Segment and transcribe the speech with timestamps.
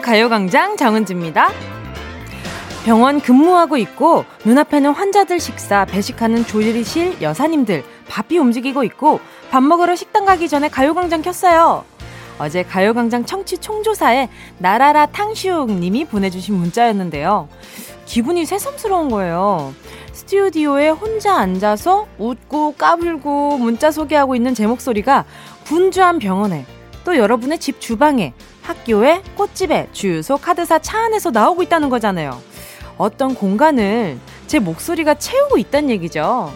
[0.00, 1.50] 가요광장 정은지입니다.
[2.84, 9.20] 병원 근무하고 있고 눈앞에는 환자들 식사 배식하는 조리실 여사님들 바삐 움직이고 있고
[9.50, 11.84] 밥 먹으러 식당 가기 전에 가요광장 켰어요.
[12.38, 14.28] 어제 가요광장 청취 총조사에
[14.58, 17.48] 나라라 탕시욱 님이 보내주신 문자였는데요.
[18.04, 19.72] 기분이 새삼스러운 거예요.
[20.12, 25.24] 스튜디오에 혼자 앉아서 웃고 까불고 문자 소개하고 있는 제 목소리가
[25.64, 26.66] 분주한 병원에
[27.04, 32.40] 또 여러분의 집 주방에 학교에 꽃집에 주유소 카드사 차 안에서 나오고 있다는 거잖아요.
[32.96, 36.52] 어떤 공간을 제 목소리가 채우고 있다는 얘기죠.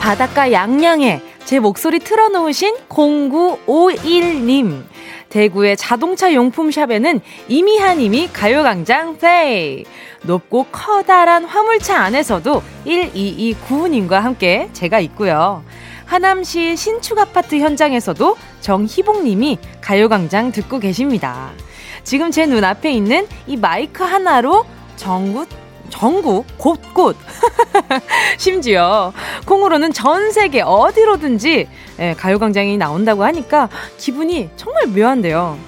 [0.00, 4.89] 바닷가 양양에 제 목소리 틀어놓으신 0951님.
[5.30, 9.84] 대구의 자동차 용품샵에는 이미하님이 가요광장 플레이.
[10.22, 15.64] 높고 커다란 화물차 안에서도 1229님과 함께 제가 있고요.
[16.04, 21.52] 하남시 신축 아파트 현장에서도 정희봉님이 가요광장 듣고 계십니다.
[22.02, 25.48] 지금 제 눈앞에 있는 이 마이크 하나로 전국,
[25.90, 27.16] 전국 곳곳
[28.38, 29.12] 심지어
[29.46, 35.58] 콩으로는 전 세계 어디로든지 예, 가요광장이 나온다고 하니까 기분이 정말 묘한데요.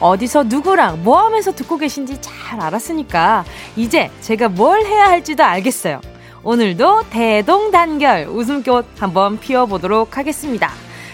[0.00, 3.44] 어디서 누구랑 뭐 하면서 듣고 계신지 잘 알았으니까
[3.76, 6.00] 이제 제가 뭘 해야 할지도 알겠어요.
[6.44, 10.70] 오늘도 대동단결 웃음꽃 한번 피워보도록 하겠습니다.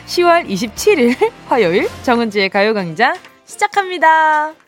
[0.07, 3.15] 10월 27일 화요일 정은지의 가요광장
[3.47, 4.64] 시작합니다.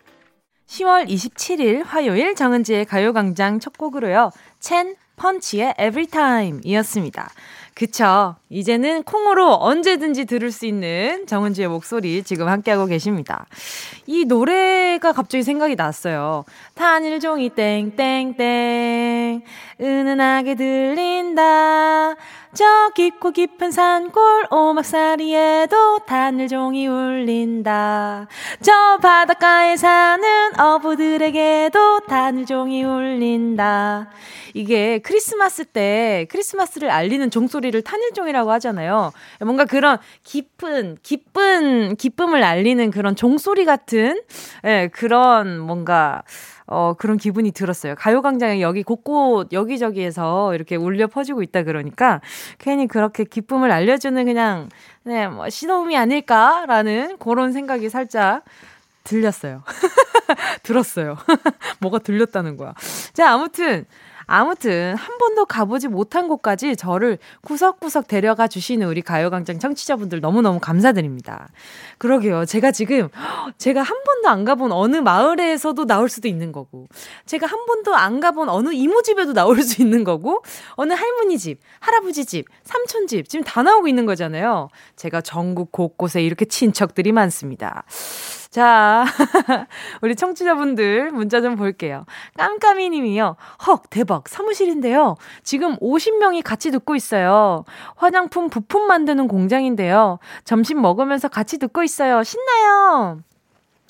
[0.67, 4.31] 10월 27일 화요일 정은지의 가요광장 첫 곡으로요.
[4.61, 7.31] 첸 펀치의 Everytime 이었습니다.
[7.75, 8.36] 그쵸.
[8.48, 13.46] 이제는 콩으로 언제든지 들을 수 있는 정은지의 목소리 지금 함께하고 계십니다.
[14.07, 16.45] 이 노래가 갑자기 생각이 났어요.
[16.74, 19.42] 단일종이 땡땡땡
[19.79, 22.14] 은은하게 들린다.
[22.56, 28.28] 저 깊고 깊은 산골 오막살이에도 단일종이 울린다.
[28.62, 34.08] 저 바닷가에 사는 어부들에게도 단일종이 울린다.
[34.55, 39.12] 이게 크리스마스 때 크리스마스를 알리는 종소리를 탄일종이라고 하잖아요.
[39.40, 44.23] 뭔가 그런 깊은, 기쁜, 기쁨을 알리는 그런 종소리 같은,
[44.64, 46.23] 예, 그런 뭔가,
[46.67, 47.95] 어, 그런 기분이 들었어요.
[47.95, 52.21] 가요광장에 여기 곳곳, 여기저기에서 이렇게 울려 퍼지고 있다 그러니까,
[52.59, 54.69] 괜히 그렇게 기쁨을 알려주는 그냥,
[55.05, 58.45] 네, 뭐, 신호음이 아닐까라는 그런 생각이 살짝
[59.05, 59.63] 들렸어요.
[60.65, 61.17] 들었어요.
[61.81, 62.75] 뭐가 들렸다는 거야.
[63.13, 63.87] 자, 아무튼,
[64.27, 71.48] 아무튼 한 번도 가보지 못한 곳까지 저를 구석구석 데려가 주시는 우리 가요광장 청취자분들 너무너무 감사드립니다.
[71.98, 72.45] 그러게요.
[72.45, 73.09] 제가 지금
[73.59, 76.89] 제가 한 번도 안 가본 어느 마을에서도 나올 수도 있는 거고
[77.25, 80.42] 제가 한 번도 안 가본 어느 이모집에도 나올 수 있는 거고
[80.75, 84.69] 어느 할머니 집, 할아버지 집, 삼촌 집 지금 다 나오고 있는 거잖아요.
[84.97, 87.85] 제가 전국 곳곳에 이렇게 친척들이 많습니다.
[88.56, 89.05] 자,
[90.00, 92.06] 우리 청취자분들 문자 좀 볼게요.
[92.39, 93.36] 깜깜이 님이요.
[93.67, 94.30] 헉, 대박.
[94.30, 95.17] 사무실인데요.
[95.42, 97.67] 지금 50명이 같이 듣고 있어요.
[97.96, 100.20] 화장품 부품 만드는 공장인데요.
[100.44, 102.22] 점심 먹으면서 같이 듣고 있어요.
[102.22, 103.18] 신나요.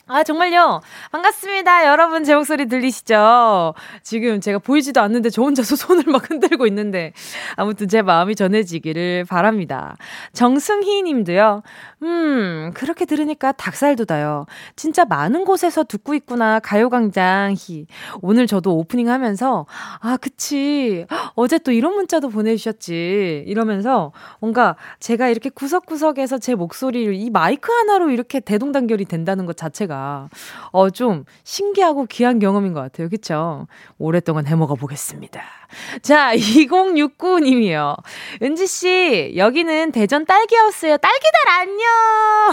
[0.09, 0.83] 아, 정말요.
[1.10, 1.87] 반갑습니다.
[1.87, 3.75] 여러분, 제 목소리 들리시죠?
[4.04, 7.12] 지금 제가 보이지도 않는데 저 혼자서 손을 막 흔들고 있는데.
[7.56, 9.97] 아무튼 제 마음이 전해지기를 바랍니다.
[10.33, 11.62] 정승희 님도요.
[12.03, 14.45] 음, 그렇게 들으니까 닭살 돋아요.
[14.77, 16.61] 진짜 많은 곳에서 듣고 있구나.
[16.61, 17.87] 가요광장 히.
[18.21, 19.65] 오늘 저도 오프닝 하면서,
[20.01, 21.07] 아, 그치.
[21.34, 23.45] 어제 또 이런 문자도 보내주셨지.
[23.47, 30.28] 이러면서 뭔가 제가 이렇게 구석구석에서 제 목소리를 이 마이크 하나로 이렇게 대동단결이 된다는 것 자체가
[30.73, 33.09] 어, 좀 신기하고 귀한 경험인 것 같아요.
[33.09, 33.67] 그쵸?
[33.99, 35.41] 오랫동안 해먹어 보겠습니다.
[36.03, 37.97] 자, 2069님이요.
[38.42, 40.97] 은지씨, 여기는 대전 딸기하우스예요.
[40.98, 41.86] 딸기들 안녕!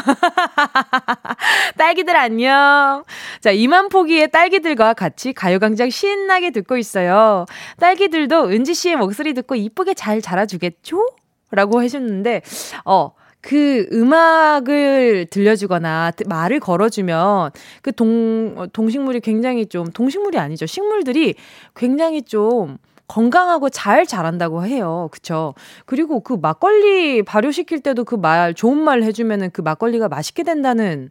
[1.77, 3.03] 딸기들 안녕!
[3.41, 7.45] 자, 이만 포기의 딸기들과 같이 가요광장 신나게 듣고 있어요.
[7.79, 11.05] 딸기들도 은지씨의 목소리 듣고 이쁘게 잘 자라주겠죠?
[11.51, 12.41] 라고 하셨는데,
[12.85, 13.11] 어,
[13.43, 17.51] 그 음악을 들려주거나 말을 걸어주면
[17.81, 20.65] 그 동, 동식물이 굉장히 좀, 동식물이 아니죠.
[20.65, 21.35] 식물들이
[21.75, 22.77] 굉장히 좀
[23.07, 25.09] 건강하고 잘 자란다고 해요.
[25.11, 25.53] 그쵸?
[25.85, 31.09] 그리고 그 막걸리 발효시킬 때도 그 말, 좋은 말 해주면은 그 막걸리가 맛있게 된다는,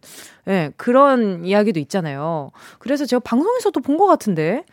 [0.48, 2.50] 예, 그런 이야기도 있잖아요.
[2.78, 4.64] 그래서 제가 방송에서도 본 것 같은데.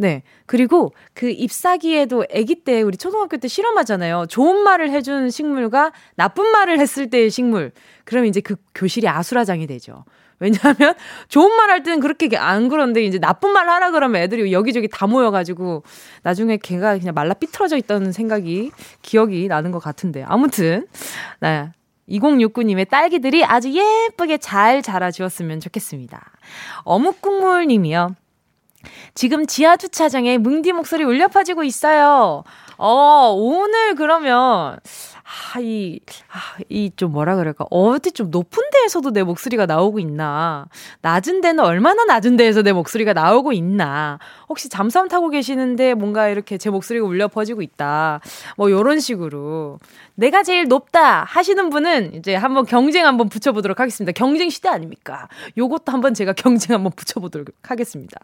[0.00, 0.22] 네.
[0.46, 4.26] 그리고 그 잎사귀에도 아기 때 우리 초등학교 때 실험하잖아요.
[4.28, 7.72] 좋은 말을 해준 식물과 나쁜 말을 했을 때의 식물.
[8.04, 10.04] 그럼 이제 그 교실이 아수라장이 되죠.
[10.40, 10.94] 왜냐하면
[11.28, 15.06] 좋은 말 할 때는 그렇게 안 그런데 이제 나쁜 말 하라 그러면 애들이 여기저기 다
[15.06, 15.82] 모여가지고
[16.22, 18.70] 나중에 걔가 그냥 말라 삐뚤어져 있다는 생각이
[19.02, 20.86] 기억이 나는 것 같은데 아무튼
[21.40, 21.70] 네.
[22.08, 26.32] 2069님의 딸기들이 아주 예쁘게 잘 자라주었으면 좋겠습니다.
[26.84, 28.14] 어묵국물 님이요.
[29.14, 32.44] 지금 지하 주차장에 뭉디 목소리 울려 퍼지고 있어요.
[32.78, 34.78] 어, 오늘 그러면
[35.30, 36.00] 아, 이,
[36.32, 36.38] 아,
[36.70, 37.66] 이 좀 뭐라 그럴까.
[37.70, 40.66] 어디 좀 높은 데에서도 내 목소리가 나오고 있나.
[41.02, 44.18] 낮은 데는 얼마나 낮은 데에서 내 목소리가 나오고 있나.
[44.48, 48.20] 혹시 잠수함 타고 계시는데 뭔가 이렇게 제 목소리가 울려 퍼지고 있다.
[48.56, 49.78] 뭐 요런 식으로.
[50.14, 54.12] 내가 제일 높다 하시는 분은 이제 한번 경쟁 한번 붙여보도록 하겠습니다.
[54.12, 55.28] 경쟁 시대 아닙니까?
[55.56, 58.18] 요것도 한번 제가 경쟁 한번 붙여보도록 하겠습니다.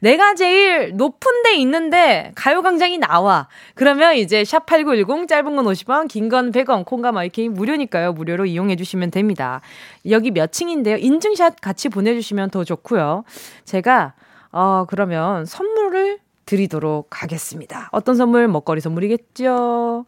[0.00, 3.48] 내가 제일 높은 데 있는데 가요광장이 나와.
[3.74, 8.12] 그러면 이제 샵8910 짧은 건 50원, 긴건 100원, 콩과 마이케이 무료니까요.
[8.12, 9.60] 무료로 이용해 주시면 됩니다.
[10.08, 10.96] 여기 몇 층인데요.
[10.96, 13.24] 인증샷 같이 보내주시면 더 좋고요.
[13.64, 14.14] 제가
[14.52, 17.88] 어, 그러면 선물을 드리도록 하겠습니다.
[17.92, 18.48] 어떤 선물?
[18.48, 20.04] 먹거리 선물이겠죠.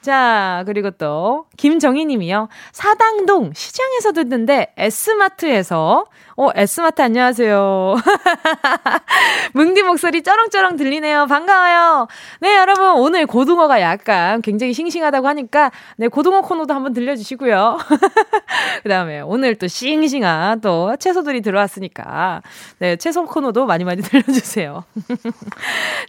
[0.00, 2.48] 자, 그리고 또, 김정희 님이요.
[2.72, 7.94] 사당동 시장에서 듣는데 S마트에서, 어, S마트 안녕하세요.
[9.54, 11.26] 뭉디 목소리 쩌렁쩌렁 들리네요.
[11.26, 12.08] 반가워요.
[12.40, 17.78] 네, 여러분, 오늘 고등어가 약간 굉장히 싱싱하다고 하니까, 네, 고등어 코너도 한번 들려주시고요.
[18.82, 22.42] 그 다음에 오늘 또 싱싱한 또 채소들이 들어왔으니까,
[22.80, 24.82] 네, 채소 코너도 많이 많이 들려주세요.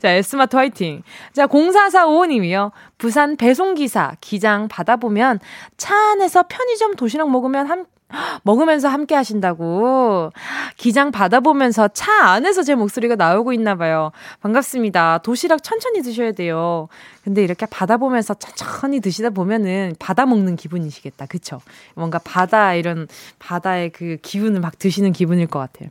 [0.01, 1.04] 자, S마트 화이팅.
[1.33, 2.72] 자, 0445님이요.
[2.97, 5.39] 부산 배송기사 기장 받아보면
[5.77, 7.86] 차 안에서 편의점 도시락 먹으면 한,
[8.44, 10.31] 먹으면서 함께 하신다고.
[10.77, 14.12] 기장 받아보면서 차 안에서 제 목소리가 나오고 있나 봐요.
[14.42, 15.19] 반갑습니다.
[15.19, 16.88] 도시락 천천히 드셔야 돼요.
[17.24, 21.25] 근데 이렇게 받아보면서 천천히 드시다 보면은 받아 먹는 기분이시겠다.
[21.25, 21.59] 그쵸?
[21.95, 23.07] 뭔가 바다, 이런
[23.39, 25.89] 바다의 그 기운을 막 드시는 기분일 것 같아요.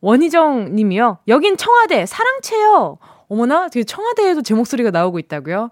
[0.00, 1.18] 원희정 님이요.
[1.28, 2.98] 여긴 청와대 사랑채요.
[3.28, 5.70] 어머나, 청와대에도 제 목소리가 나오고 있다고요?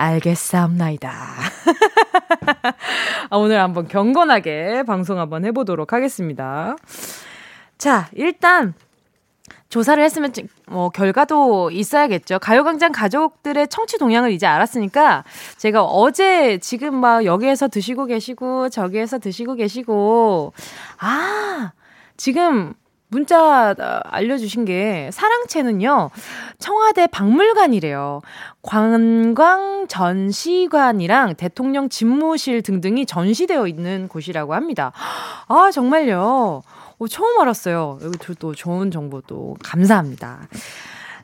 [0.00, 1.12] 알겠사옵나이다.
[3.28, 6.76] 아, 오늘 한번 경건하게 방송 한번 해보도록 하겠습니다.
[7.76, 8.72] 자, 일단
[9.68, 10.32] 조사를 했으면
[10.66, 12.38] 뭐 결과도 있어야겠죠.
[12.38, 15.24] 가요광장 가족들의 청취 동향을 이제 알았으니까
[15.58, 20.52] 제가 어제 지금 막 여기에서 드시고 계시고 저기에서 드시고 계시고
[20.98, 21.72] 아
[22.16, 22.74] 지금
[23.10, 23.74] 문자
[24.04, 26.10] 알려주신 게 사랑채는요
[26.58, 28.22] 청와대 박물관이래요.
[28.62, 34.92] 관광 전시관이랑 대통령 집무실 등등이 전시되어 있는 곳이라고 합니다.
[35.48, 36.62] 아 정말요.
[36.98, 37.98] 오, 처음 알았어요.
[38.02, 40.48] 여기 또 좋은 정보도 감사합니다.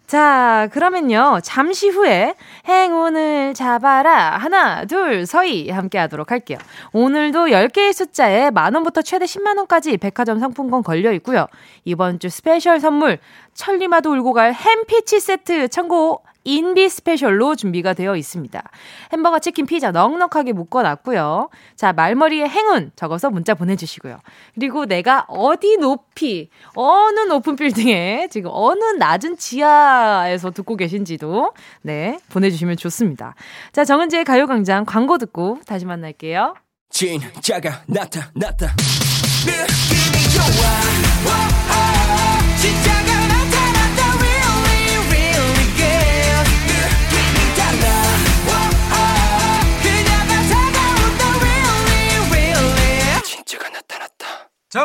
[0.07, 1.41] 자, 그러면요.
[1.43, 2.35] 잠시 후에
[2.69, 4.37] 행운을 잡아라.
[4.37, 6.59] 하나, 둘, 서희 함께 하도록 할게요.
[6.93, 11.49] 오늘도 10개의 숫자에 만원부터 최대 10만원까지 백화점 상품권 걸려 있고요.
[11.85, 13.19] 이번 주 스페셜 선물,
[13.55, 18.63] 천리마도 울고 갈 햄피치 세트 참고 인비 스페셜로 준비가 되어 있습니다.
[19.13, 21.51] 햄버거, 치킨, 피자 넉넉하게 묶어놨고요.
[21.75, 24.19] 자, 말머리에 행운 적어서 문자 보내주시고요.
[24.55, 31.53] 그리고 내가 어디 높이, 어느 높은 빌딩에 지금 어느 낮은 지하에서 듣고 계신지도
[31.83, 33.35] 네, 보내주시면 좋습니다.
[33.73, 36.55] 자, 정은지의 가요광장 광고 듣고 다시 만날게요.
[36.91, 38.75] 진짜가 나타났다.
[39.45, 41.56] 느낌이 좋아.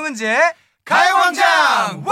[0.02, 0.40] 정은지의
[0.84, 2.04] 가요광장!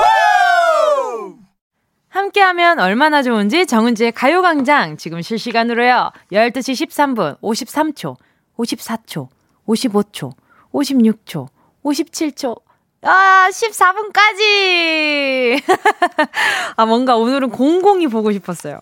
[2.10, 6.12] 함께하면 얼마나 좋은지 정은지의 가요광장 지금 실시간으로요.
[6.32, 8.16] 12시 13분 53초
[8.58, 9.28] 54초
[9.68, 10.34] 55초
[10.72, 11.48] 56초
[11.84, 12.62] 57초
[13.02, 15.62] 아, 14분까지!
[16.76, 18.80] 아, 뭔가 오늘은 공공이 보고 싶었어요.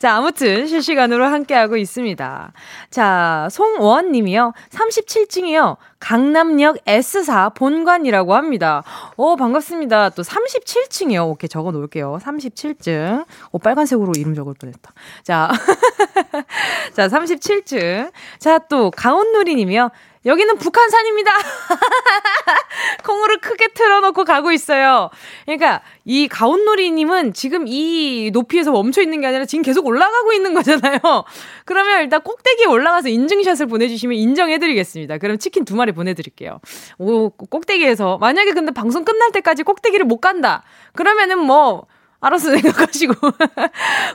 [0.00, 2.52] 자, 아무튼 실시간으로 함께하고 있습니다.
[2.90, 4.54] 자, 송원 님이요.
[4.70, 5.76] 37층이요.
[6.00, 8.82] 강남역 S4 본관이라고 합니다.
[9.16, 10.10] 오, 반갑습니다.
[10.10, 11.28] 또 37층이요.
[11.28, 12.18] 오케이, 적어 놓을게요.
[12.20, 13.24] 37층.
[13.52, 14.92] 오, 빨간색으로 이름 적을 뻔 했다.
[15.22, 15.52] 자,
[16.94, 18.10] 자, 37층.
[18.40, 19.90] 자, 또 강원누리 님이요.
[20.26, 21.32] 여기는 북한산입니다.
[23.04, 25.08] 콩으로 크게 틀어놓고 가고 있어요.
[25.46, 31.00] 그러니까 이 가온놀이님은 지금 이 높이에서 멈춰 있는 게 아니라 지금 계속 올라가고 있는 거잖아요.
[31.64, 35.18] 그러면 일단 꼭대기에 올라가서 인증샷을 보내주시면 인정해드리겠습니다.
[35.18, 36.60] 그럼 치킨 두 마리 보내드릴게요.
[36.98, 40.62] 오, 꼭대기에서 만약에 근데 방송 끝날 때까지 꼭대기를 못 간다.
[40.94, 41.86] 그러면은 뭐
[42.20, 43.14] 알아서 생각하시고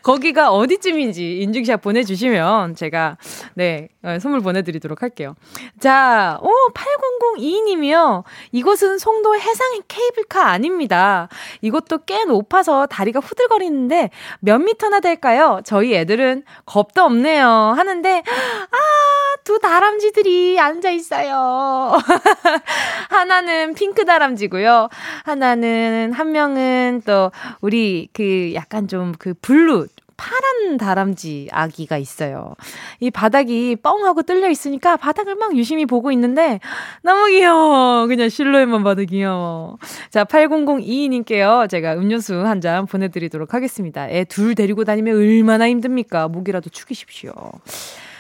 [0.04, 3.18] 거기가 어디쯤인지 인증샷 보내주시면 제가
[3.56, 5.36] 네 어, 선물 보내드리도록 할게요.
[5.80, 8.24] 자, 오 8002님이요.
[8.52, 11.28] 이곳은 송도 해상 케이블카 아닙니다.
[11.62, 15.62] 이것도 꽤 높아서 다리가 후들거리는데 몇 미터나 될까요?
[15.66, 17.48] 저희 애들은 겁도 없네요.
[17.48, 21.98] 하는데 아, 두 다람쥐들이 앉아 있어요.
[23.10, 24.90] 하나는 핑크 다람쥐고요.
[25.24, 27.32] 하나는 한 명은 또
[27.62, 29.88] 우리 그 약간 좀 그 blue
[30.18, 32.56] 파란 다람쥐 아기가 있어요.
[33.02, 36.62] 이 바닥이 뻥하고 뚫려 있으니까 바닥을 막 유심히 보고 있는데
[37.02, 38.08] 너무 귀여워.
[38.08, 39.78] 그냥 실루엣만 봐도 귀여워.
[40.12, 41.70] 자, 8002님께요.
[41.70, 44.10] 제가 음료수 한 잔 보내드리도록 하겠습니다.
[44.10, 46.30] 애 둘 데리고 다니면 얼마나 힘듭니까?
[46.30, 47.34] 목이라도 축이십시오.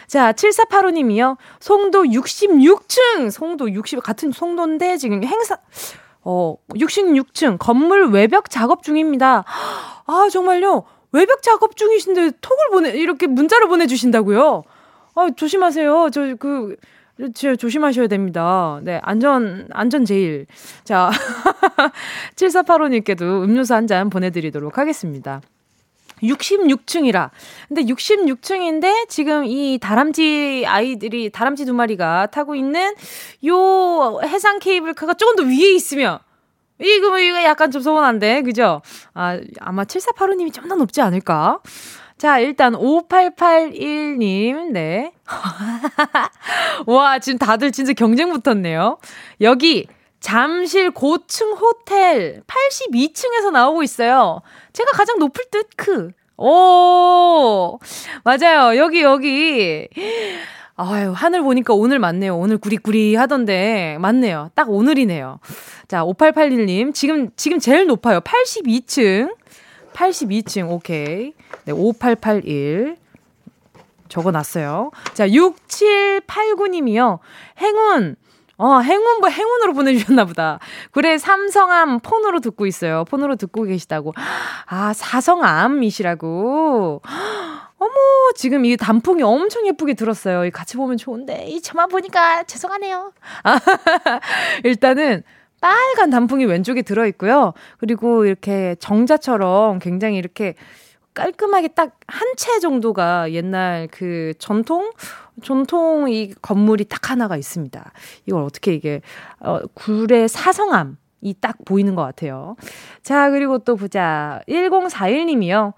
[0.07, 1.37] 자, 7485님이요.
[1.61, 3.31] 송도 66층!
[3.31, 5.57] 송도 60, 같은 송도인데 지금 행사,
[6.25, 9.45] 어, 66층 건물 외벽 작업 중입니다.
[10.07, 10.83] 아, 정말요?
[11.11, 14.63] 외벽 작업 중이신데 톡을 보내, 이렇게 문자를 보내주신다고요?
[15.15, 16.09] 아, 조심하세요.
[16.11, 16.75] 저, 그,
[17.33, 18.79] 저, 조심하셔야 됩니다.
[18.83, 20.47] 네, 안전, 안전 제일.
[20.83, 21.09] 자,
[22.35, 25.41] 7485님께도 음료수 한 잔 보내드리도록 하겠습니다.
[26.27, 27.29] 66층이라.
[27.67, 32.93] 근데 66층인데 지금 이 다람쥐 아이들이 다람쥐 두 마리가 타고 있는
[33.47, 36.19] 요 해상 케이블카가 조금 더 위에 있으면
[36.79, 38.81] 이거 이거 약간 좀 서운한데 그죠?
[39.13, 41.59] 아 아마 7485님이 좀 더 높지 않을까?
[42.17, 45.11] 자, 일단 5881님, 네.
[46.87, 48.97] 와, 지금 다들 진짜 경쟁 붙었네요.
[49.41, 49.87] 여기
[50.25, 54.41] 잠실 고층 호텔 82층에서 나오고 있어요.
[54.73, 56.09] 제가 가장 높을 듯 크.
[56.35, 57.77] 오,
[58.23, 58.75] 맞아요.
[58.75, 59.87] 여기, 여기.
[60.77, 62.35] 아유, 하늘 보니까 오늘 맞네요.
[62.35, 64.49] 오늘 구리구리 하던데, 맞네요.
[64.55, 65.37] 딱 오늘이네요.
[65.87, 66.95] 자, 5881님.
[66.95, 68.19] 지금, 지금 제일 높아요.
[68.21, 69.35] 82층.
[69.93, 71.33] 82층, 오케이.
[71.65, 72.97] 네, 5881.
[74.09, 74.89] 적어 놨어요.
[75.13, 77.19] 자, 6789님이요.
[77.59, 78.15] 행운.
[78.57, 80.59] 어, 행운, 뭐, 행운으로 보내주셨나 보다.
[80.91, 83.03] 그래, 삼성암 폰으로 듣고 있어요.
[83.05, 84.13] 폰으로 듣고 계시다고.
[84.65, 87.01] 아, 사성암이시라고.
[87.77, 87.91] 어머,
[88.35, 90.49] 지금 이 단풍이 엄청 예쁘게 들었어요.
[90.51, 93.11] 같이 보면 좋은데, 이 저만 보니까 죄송하네요.
[93.43, 93.59] 아,
[94.63, 95.23] 일단은,
[95.59, 97.53] 빨간 단풍이 왼쪽에 들어있고요.
[97.79, 100.55] 그리고 이렇게 정자처럼 굉장히 이렇게
[101.15, 104.91] 깔끔하게 딱 한 채 정도가 옛날 그 전통
[105.43, 107.91] 전통 이 건물이 딱 하나가 있습니다.
[108.27, 109.01] 이걸 어떻게 이게
[109.39, 112.55] 어 굴의 사성암 이딱 보이는 것 같아요.
[113.01, 114.41] 자, 그리고 또 보자.
[114.47, 115.73] 1041님이요.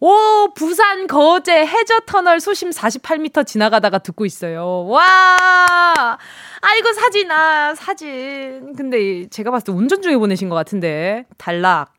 [0.00, 4.84] 오, 부산 거제 해저 터널 수심 48m 지나가다가 듣고 있어요.
[4.86, 6.18] 와!
[6.60, 8.74] 아이고, 사진, 아, 사진.
[8.76, 11.24] 근데 제가 봤을 때 운전 중에 보내신 것 같은데.
[11.38, 11.92] 단락.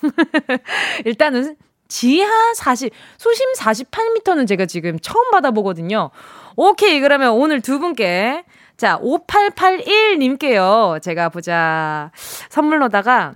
[1.04, 1.56] 일단은
[1.90, 6.10] 지하 40, 수심 48m는 제가 지금 처음 받아보거든요.
[6.56, 8.44] 오케이, 그러면 오늘 두 분께,
[8.76, 11.02] 자, 5881님께요.
[11.02, 12.12] 제가 보자.
[12.48, 13.34] 선물로다가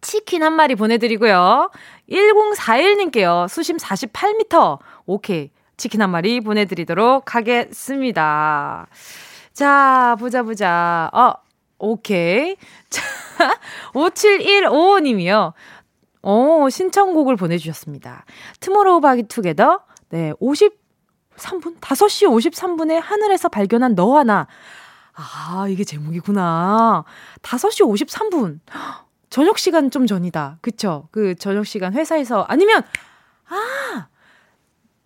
[0.00, 1.70] 치킨 한 마리 보내드리고요.
[2.10, 3.48] 1041님께요.
[3.48, 4.78] 수심 48m.
[5.06, 5.50] 오케이.
[5.76, 8.86] 치킨 한 마리 보내드리도록 하겠습니다.
[9.52, 11.10] 자, 보자, 보자.
[11.12, 11.34] 어,
[11.78, 12.56] 오케이.
[12.90, 13.02] 자,
[13.94, 15.52] 5715님이요.
[16.22, 18.24] 어, 신청곡을 보내주셨습니다.
[18.60, 19.80] 투모로우 바기 투게더.
[20.10, 21.80] 네, 53분?
[21.80, 24.46] 5시 53분에 하늘에서 발견한 너 하나.
[25.12, 27.04] 아, 이게 제목이구나.
[27.42, 28.60] 5시 53분.
[29.30, 30.58] 저녁 시간 좀 전이다.
[30.60, 31.08] 그쵸?
[31.12, 32.82] 그 저녁 시간 회사에서, 아니면,
[33.48, 34.08] 아!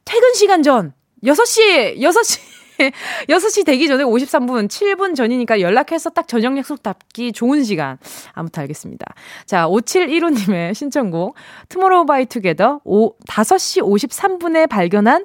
[0.04, 0.94] 퇴근 시간 전.
[1.22, 2.53] 6시, 6시.
[3.28, 7.98] 6시 되기 전에 53분, 7분 전이니까 연락해서 딱 저녁 약속 잡기 좋은 시간.
[8.32, 9.06] 아무튼 알겠습니다.
[9.46, 11.34] 자, 5715님의 신청곡,
[11.68, 15.24] 투모로우 바이 투게더 5시 53분에 발견한,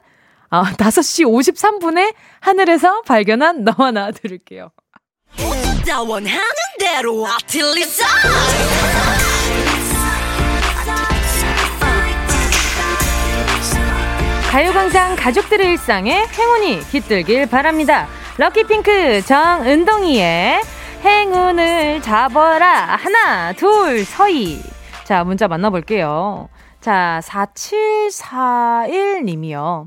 [0.50, 4.72] 아, 5시 53분에 하늘에서 발견한 너와 나 들을게요.
[14.50, 18.08] 가요광장 가족들의 일상에 행운이 깃들길 바랍니다.
[18.40, 20.62] 럭키핑크 정은동이의
[21.04, 22.96] 행운을 잡아라.
[22.96, 24.60] 하나, 둘, 서희.
[25.04, 26.50] 자, 문자 만나볼게요.
[26.82, 29.86] 자, 4741님이요.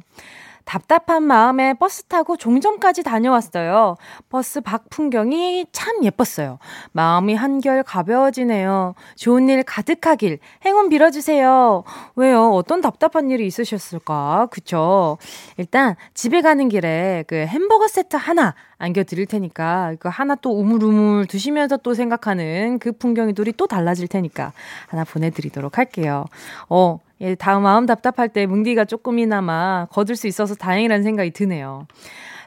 [0.72, 3.96] 답답한 마음에 버스 타고 종점까지 다녀왔어요.
[4.30, 6.58] 버스 밖 풍경이 참 예뻤어요.
[6.92, 8.94] 마음이 한결 가벼워지네요.
[9.16, 11.84] 좋은 일 가득하길 행운 빌어주세요.
[12.16, 12.48] 왜요?
[12.52, 14.48] 어떤 답답한 일이 있으셨을까?
[14.50, 15.18] 그쵸?
[15.58, 21.76] 일단 집에 가는 길에 그 햄버거 세트 하나 안겨드릴 테니까 그 하나 또 우물우물 두시면서
[21.76, 24.54] 또 생각하는 그 풍경이 둘이 또 달라질 테니까
[24.88, 26.24] 하나 보내드리도록 할게요.
[26.70, 31.86] 어, 예, 다음 마음 답답할 때 뭉디가 조금이나마 거둘 수 있어서 다행이라는 생각이 드네요.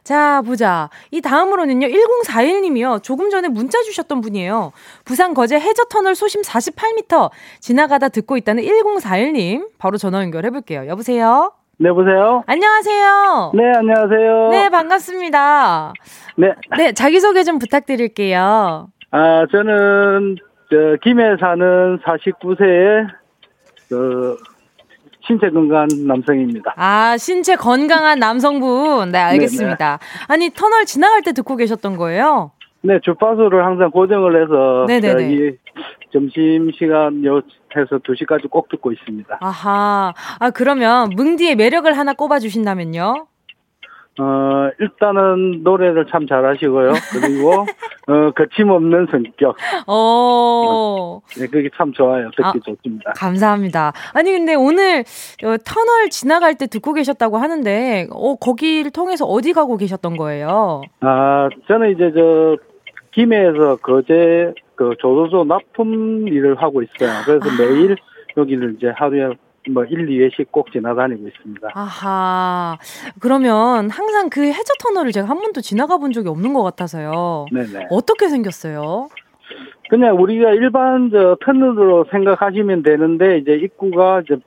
[0.04, 0.90] 자, 보자.
[1.10, 3.02] 이 다음으로는요, 1041님이요.
[3.02, 4.72] 조금 전에 문자 주셨던 분이에요.
[5.04, 9.70] 부산 거제 해저터널 소심 48m 지나가다 듣고 있다는 1041님.
[9.80, 10.88] 바로 전화 연결해볼게요.
[10.88, 11.54] 여보세요?
[11.78, 12.44] 네, 보세요.
[12.46, 13.52] 안녕하세요.
[13.56, 14.50] 네, 안녕하세요.
[14.50, 15.94] 네, 반갑습니다.
[16.38, 16.54] 네.
[16.78, 18.90] 네, 자기소개 좀 부탁드릴게요.
[19.12, 20.36] 아, 저는,
[20.70, 23.08] 저, 김해 사는 49세의,
[23.90, 24.38] 그,
[25.28, 26.74] 신체 건강한 남성입니다.
[26.78, 29.12] 아, 신체 건강한 남성분.
[29.12, 29.98] 네, 알겠습니다.
[29.98, 30.26] 네네.
[30.28, 32.52] 아니, 터널 지나갈 때 듣고 계셨던 거예요?
[32.82, 35.54] 네, 주파수를 항상 고정을 해서 네네네.
[36.14, 37.42] 점심 시간 요
[37.76, 39.38] 해서 2시까지 꼭 듣고 있습니다.
[39.42, 40.14] 아하.
[40.40, 43.28] 아, 그러면 뭉디의 매력을 하나 꼽아 주신다면요?
[44.18, 46.94] 어, 일단은 노래를 참 잘하시고요.
[47.12, 47.52] 그리고,
[48.08, 49.58] 어, 거침없는 성격.
[49.88, 51.20] 어.
[51.38, 52.30] 네, 그게 참 좋아요.
[52.32, 53.12] 듣기 아, 좋습니다.
[53.16, 53.92] 감사합니다.
[54.14, 55.00] 아니, 근데 오늘,
[55.44, 60.82] 어, 터널 지나갈 때 듣고 계셨다고 하는데, 어, 거기를 통해서 어디 가고 계셨던 거예요?
[61.02, 62.56] 아, 저는 이제 저,
[63.12, 67.10] 김해에서 거제, 그, 조선소 납품 일을 하고 있어요.
[67.26, 67.58] 그래서 아.
[67.58, 67.96] 매일
[68.38, 69.30] 여기를 이제 하루에
[69.72, 71.70] 뭐 1, 2회씩 꼭 지나다니고 있습니다.
[71.74, 72.78] 아하.
[73.20, 77.48] 그러면 항상 그 해저 터널을 제가 한 번도 지나가 본 적이 없는 것 같아서요.
[77.52, 77.88] 네네.
[77.90, 79.10] 어떻게 생겼어요?
[79.90, 84.38] 그냥 우리가 일반 저 터널로 생각하시면 되는데 이제 입구가 이제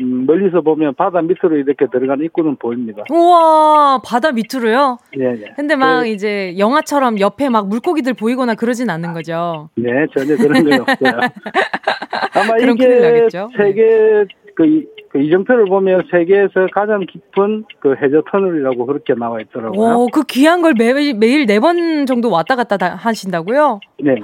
[0.00, 3.04] 음, 멀리서 보면 바다 밑으로 이렇게 들어가는 입구는 보입니다.
[3.10, 4.96] 우와, 바다 밑으로요?
[5.18, 5.52] 예, 예.
[5.56, 6.10] 근데 막 네.
[6.10, 9.68] 이제 영화처럼 옆에 막 물고기들 보이거나 그러진 않는 거죠?
[9.76, 11.20] 네, 전혀 그런 건 없어요.
[12.32, 14.24] 아마 이게 세계 네.
[14.60, 19.96] 그, 이, 그 이정표를 보면 세계에서 가장 깊은 그 해저 터널이라고 그렇게 나와 있더라고요.
[19.96, 23.80] 오, 그 귀한 걸 매일, 매일 네 번 정도 왔다 갔다 하신다고요?
[24.02, 24.16] 네.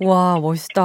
[0.00, 0.82] 와, 멋있다.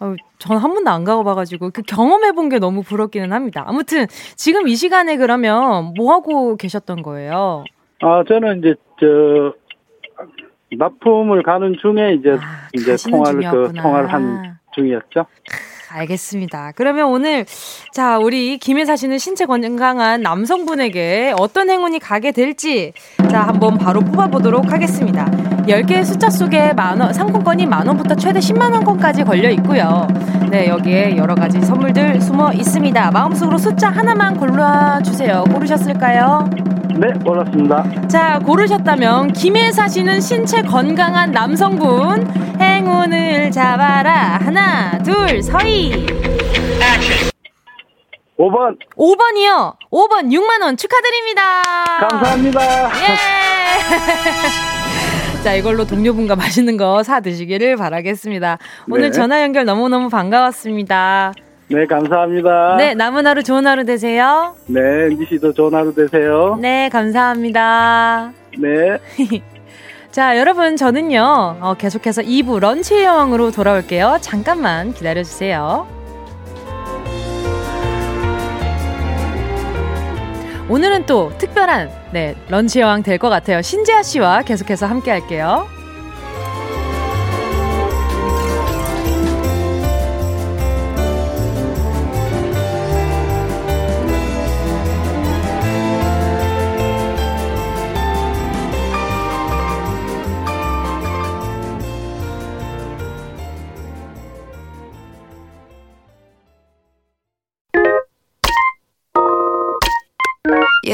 [0.00, 3.62] 어, 저는 한 번도 안 가봐가지고 그 경험해 본 게 너무 부럽기는 합니다.
[3.66, 7.64] 아무튼 지금 이 시간에 그러면 뭐 하고 계셨던 거예요?
[8.00, 9.52] 아, 저는 이제 저
[10.78, 15.26] 납품을 가는 중에 이제 아, 이제 통화를 그 통화를 한 중이었죠.
[15.94, 16.72] 알겠습니다.
[16.74, 17.46] 그러면 오늘
[17.92, 22.92] 자 우리 김해 사시는 신체 건강한 남성분에게 어떤 행운이 가게 될지
[23.30, 25.26] 자 한번 바로 뽑아보도록 하겠습니다.
[25.66, 30.06] 10개의 숫자 속에 만원 상품권이 만원부터 최대 10만원권까지 걸려 있고요.
[30.50, 33.10] 네 여기에 여러 가지 선물들 숨어 있습니다.
[33.10, 35.44] 마음속으로 숫자 하나만 골라주세요.
[35.52, 36.48] 고르셨을까요?
[36.96, 38.06] 네, 골랐습니다.
[38.06, 42.54] 자, 고르셨다면 김해 사시는 신체 건강한 남성분
[42.84, 44.38] 행운을 잡아라.
[44.42, 46.06] 하나, 둘, 서희.
[48.38, 48.76] 5번.
[48.96, 49.74] 5번이요.
[49.90, 51.62] 5번 6만 원 축하드립니다.
[52.10, 52.60] 감사합니다.
[53.00, 53.16] 예.
[55.44, 58.58] 자, 이걸로 동료분과 맛있는 거 사 드시기를 바라겠습니다.
[58.90, 59.10] 오늘 네.
[59.12, 61.32] 전화 연결 너무너무 반가웠습니다.
[61.68, 62.76] 네, 감사합니다.
[62.76, 64.54] 네, 남은 하루 좋은 하루 되세요.
[64.66, 66.58] 네, 은지 씨도 좋은 하루 되세요.
[66.60, 68.32] 네, 감사합니다.
[68.58, 68.98] 네.
[70.14, 74.18] 자, 여러분, 저는요, 어, 계속해서 2부 런치 여왕으로 돌아올게요.
[74.20, 75.88] 잠깐만 기다려주세요.
[80.68, 83.60] 오늘은 또 특별한, 네, 런치 여왕 될 것 같아요.
[83.60, 85.66] 신재아 씨와 계속해서 함께 할게요.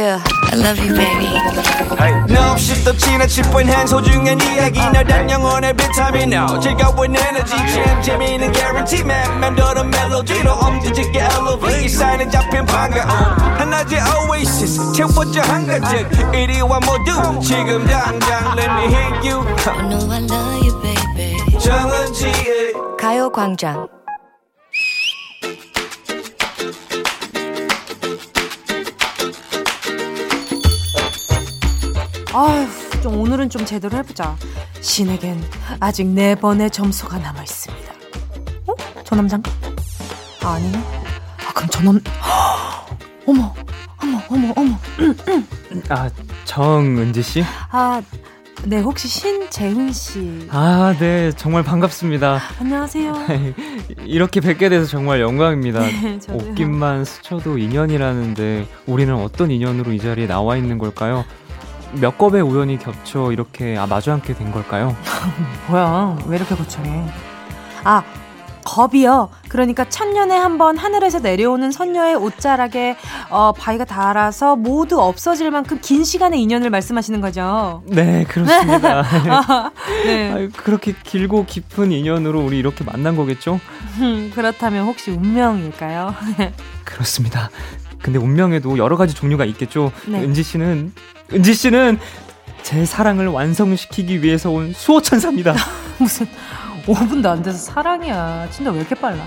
[0.01, 1.29] Yeah, I love you, baby.
[3.29, 8.51] Chip when hands hold you and 이야기 너란 영혼의 비타민 No, 즐거운 에너지 참 재미있는
[8.51, 17.41] guarantee man 맴도는 멜로디로 엄지짓게 elevate 사인은 잡힌 반가움 하나의 oasis 채워져 한가득 이리와 모두
[17.41, 21.59] 지금 당장 let me hit you I know I love you, baby.
[21.61, 24.00] 정은지의 가요광장
[32.33, 32.67] 아휴,
[33.03, 34.37] 좀 오늘은 좀 제대로 해보자.
[34.81, 35.43] 신에겐
[35.81, 37.93] 아직 네 번의 점수가 남아 있습니다.
[38.67, 38.75] 어?
[39.05, 39.51] 저 남잔가?
[40.45, 40.79] 아, 아니네.
[40.79, 42.01] 아, 그럼 저 남.
[43.27, 43.55] 어머,
[44.03, 44.79] 어머, 어머, 어머.
[45.89, 46.09] 아,
[46.45, 47.45] 정은지 씨?
[47.71, 48.01] 아,
[48.65, 50.47] 네, 혹시 신재훈 씨.
[50.51, 52.41] 아, 네, 정말 반갑습니다.
[52.61, 53.15] 안녕하세요.
[54.05, 55.81] 이렇게 뵙게 돼서 정말 영광입니다.
[55.83, 61.25] 네, 옷깃만 스쳐도 인연이라는데 우리는 어떤 인연으로 이 자리에 나와 있는 걸까요?
[61.93, 64.97] 몇 겁의 우연이 겹쳐 이렇게 아, 마주 앉게 된 걸까요?
[65.69, 67.05] 뭐야, 왜 이렇게 거창해?
[67.85, 68.03] 아,
[68.63, 69.31] 겁이요.
[69.49, 72.97] 그러니까 천년에 한 번 하늘에서 내려오는 선녀의 옷자락에
[73.31, 77.83] 어, 바위가 닳아서 모두 없어질 만큼 긴 시간의 인연을 말씀하시는 거죠.
[77.87, 79.03] 네, 그렇습니다.
[80.05, 80.31] 네.
[80.35, 83.59] 아유, 그렇게 길고 깊은 인연으로 우리 이렇게 만난 거겠죠?
[84.01, 86.15] 음, 그렇다면 혹시 운명일까요?
[86.85, 87.49] 그렇습니다.
[88.03, 89.93] 근데 운명에도 여러 가지 종류가 있겠죠.
[90.07, 90.21] 네.
[90.23, 90.93] 은지 씨는
[91.33, 91.99] 은지 씨는
[92.63, 95.55] 제 사랑을 완성시키기 위해서 온 수호 천사입니다.
[95.99, 96.27] 무슨
[96.87, 98.49] 5분도 안 돼서 사랑이야.
[98.51, 99.25] 진짜 왜 이렇게 빨라?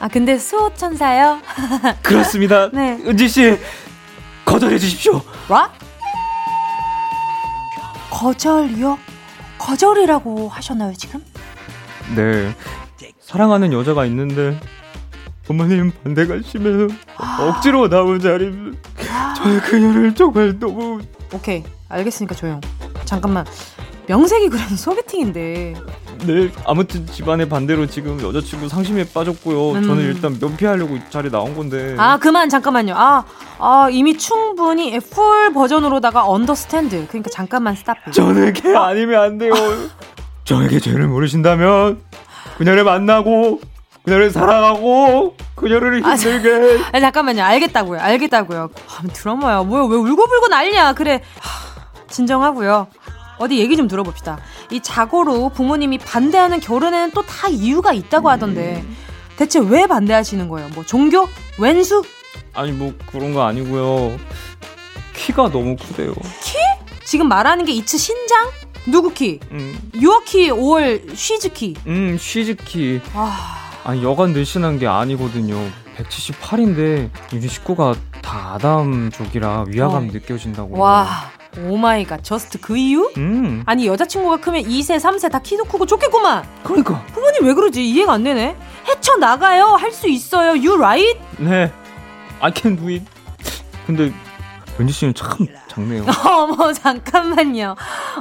[0.00, 1.40] 아 근데 수호 천사요?
[2.02, 2.70] 그렇습니다.
[2.72, 2.98] 네.
[3.04, 3.58] 은지 씨
[4.44, 5.20] 거절해 주십시오.
[5.48, 5.70] 와?
[8.10, 8.98] 거절이요?
[9.58, 11.24] 거절이라고 하셨나요 지금?
[12.14, 12.54] 네.
[13.20, 14.58] 사랑하는 여자가 있는데
[15.46, 16.88] 부모님 반대가 심해서
[17.40, 18.50] 억지로 나온 자리
[19.36, 21.00] 저의 그녀를 정말 너무
[21.32, 22.60] 오케이 알겠으니까 조용.
[23.04, 23.44] 잠깐만
[24.06, 25.74] 명색이 그래도 소개팅인데
[26.26, 29.72] 네 아무튼 집안의 반대로 지금 여자친구 상심에 빠졌고요.
[29.72, 29.82] 음.
[29.82, 31.94] 저는 일단 면피하려고 이 자리 나온 건데.
[31.98, 32.94] 아 그만 잠깐만요.
[32.96, 33.24] 아,
[33.58, 37.06] 아 이미 충분히 full 버전으로다가 understand.
[37.08, 38.12] 그러니까 잠깐만 stop.
[38.12, 39.52] 저에게 아니면 안 돼요.
[40.44, 42.00] 저에게 죄를 모르신다면
[42.56, 43.60] 그녀를 만나고
[44.04, 47.42] 그녀를 사랑하고 그녀를 아, 힘들게 아, 잠깐만요.
[47.42, 48.00] 알겠다고요.
[48.00, 48.70] 알겠다고요.
[48.88, 49.62] 아, 드라마야.
[49.62, 50.92] 뭐야 왜 울고불고 난리야.
[50.92, 51.22] 그래.
[51.40, 52.86] 하, 진정하고요.
[53.38, 54.38] 어디 얘기 좀 들어봅시다.
[54.70, 58.84] 이 자고로 부모님이 반대하는 결혼에는 또 다 이유가 있다고 하던데
[59.36, 60.68] 대체 왜 반대하시는 거예요?
[60.74, 61.26] 뭐 종교?
[61.58, 62.02] 왼수?
[62.52, 64.16] 아니 뭐 그런 거 아니고요.
[65.14, 66.14] 키가 너무 크대요.
[67.04, 68.50] 지금 말하는 게 it's 신장?
[68.86, 69.40] 누구 키?
[69.50, 71.74] 음, your 키 or she's 키.
[71.86, 73.00] 음 she's 키.
[73.14, 75.56] 아, 아니 여간 늘씬한 게 아니거든요.
[75.98, 80.12] 178인데 우리 식구가 다 아담족이라 위화감 어.
[80.12, 80.78] 느껴진다고.
[80.78, 81.06] 와,
[81.58, 82.24] Oh my God.
[82.24, 83.12] Just 그 이유?
[83.18, 83.62] 음.
[83.66, 86.44] 아니 여자친구가 크면 2세, 3세 다 키도 크고 좋겠구만.
[86.64, 87.04] 그러니까.
[87.12, 87.86] 부모님 왜 그러지?
[87.86, 88.56] 이해가 안 되네.
[88.88, 89.76] 헤쳐 나가요.
[89.78, 90.50] 할 수 있어요.
[90.52, 91.20] You right?
[91.38, 91.70] 네.
[92.40, 93.04] I can do it.
[93.86, 94.12] 근데
[94.80, 95.28] 은지 씨는 참
[95.74, 96.04] 작네요.
[96.26, 97.74] 어머 잠깐만요.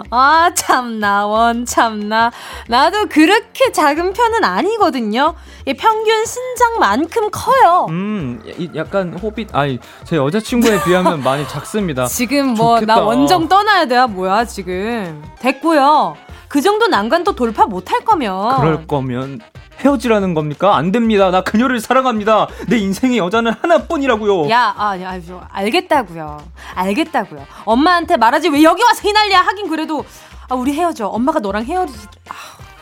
[0.10, 2.32] 아 참나 원 참나.
[2.68, 5.36] 나도 그렇게 작은 편은 아니거든요.
[5.66, 7.88] 이 평균 신장만큼 커요.
[7.90, 9.56] 음, 이- 약간 호빗.
[9.56, 12.06] 아니 제 여자친구에 비하면 많이 작습니다.
[12.06, 13.00] 지금 뭐 나.
[13.02, 15.24] 원정 떠나야 돼야 뭐야 지금.
[15.40, 16.16] 됐고요.
[16.48, 18.58] 그 정도 난관도 돌파 못할 거면.
[18.62, 19.40] 그럴 거면
[19.84, 20.76] 헤어지라는 겁니까?
[20.76, 21.30] 안 됩니다.
[21.32, 22.48] 나 그녀를 사랑합니다.
[22.68, 24.50] 내 인생의 여자는 하나뿐이라고요.
[24.50, 26.38] 야, 아, 야, 저, 알겠다고요.
[26.76, 27.46] 알겠다고요.
[27.66, 30.06] 엄마한테 말하지 왜 여기 와서 이 난리야 하긴 그래도
[30.50, 31.08] 아, 우리 헤어져.
[31.08, 31.94] 엄마가 너랑 헤어지.
[32.30, 32.34] 아,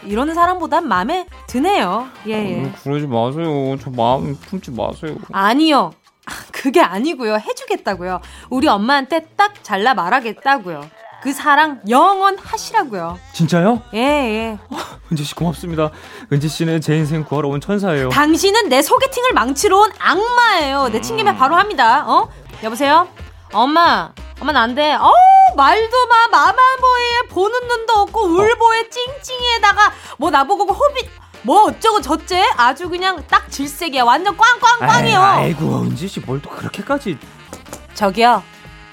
[0.03, 2.07] 이러는 사람보단 마음에 드네요.
[2.27, 2.55] 예, 예.
[2.63, 3.77] 음, 그러지 마세요.
[3.81, 5.15] 저 마음 품지 마세요.
[5.31, 5.91] 아니요.
[6.51, 7.35] 그게 아니고요.
[7.35, 8.21] 해주겠다고요.
[8.49, 10.81] 우리 엄마한테 딱 잘라 말하겠다고요.
[11.21, 13.19] 그 사랑 영원하시라고요.
[13.33, 13.81] 진짜요?
[13.93, 14.59] 예, 예.
[15.11, 15.91] 은지 씨 고맙습니다.
[16.31, 18.09] 은지 씨는 제 인생 구하러 온 천사예요.
[18.09, 20.89] 당신은 내 소개팅을 망치러 온 악마예요.
[20.89, 22.05] 내 친김에 바로 합니다.
[22.07, 22.27] 어?
[22.63, 23.07] 여보세요?
[23.53, 24.93] 엄마, 엄마 안 돼.
[24.93, 25.11] 어,
[25.55, 26.27] 말도 마.
[26.29, 31.07] 마마보이에 보는 눈도 없고 울보에 찡찡이에다가 뭐 나보고 호빗
[31.43, 34.03] 뭐 어쩌고 저째 아주 그냥 딱 질색이야.
[34.03, 35.19] 완전 꽝꽝꽝이요.
[35.19, 37.17] 아이고 은지 씨 뭘 또 그렇게까지.
[37.93, 38.41] 저기요.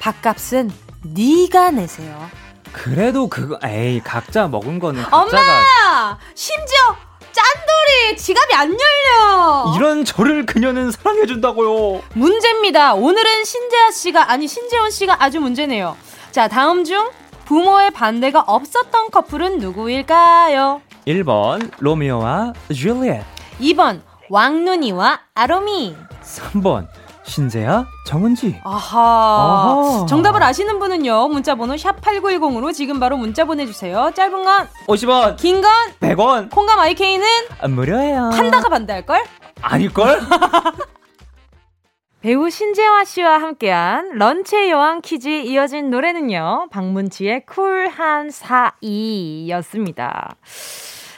[0.01, 0.71] 밥값은
[1.02, 2.28] 네가 내세요.
[2.72, 6.18] 그래도 그거 에이 각자 먹은 거는 각자가 엄마!
[6.34, 6.96] 심지어
[7.32, 9.74] 짠돌이 지갑이 안 열려.
[9.76, 12.02] 이런 저를 그녀는 사랑해 준다고요.
[12.14, 12.94] 문제입니다.
[12.94, 15.96] 오늘은 신재하 씨가 아니 신재원 씨가 아주 문제네요.
[16.30, 17.11] 자, 다음 중
[17.46, 20.82] 부모의 반대가 없었던 커플은 누구일까요?
[21.06, 23.24] 1번 로미오와 줄리엣
[23.61, 25.96] 2번 왕눈이와 아로미.
[26.22, 26.87] 3번
[27.29, 29.01] 신재야 정은지 아하.
[29.01, 30.07] 아하.
[30.07, 31.29] 정답을 아시는 분은요.
[31.29, 34.11] 문자 번호 샵 8910으로 지금 바로 문자 보내 주세요.
[34.14, 37.27] 짧은 건, 50원 긴 건, 100원 콩감 IK는
[37.71, 39.23] 무료예요 판다가 반대할 걸?
[39.61, 40.21] 아닐 걸?
[42.21, 46.67] 배우 신재화 씨와 함께한 런치의 여왕 퀴즈에 이어진 노래는요.
[46.73, 50.35] 박문치의 쿨한 사이였습니다.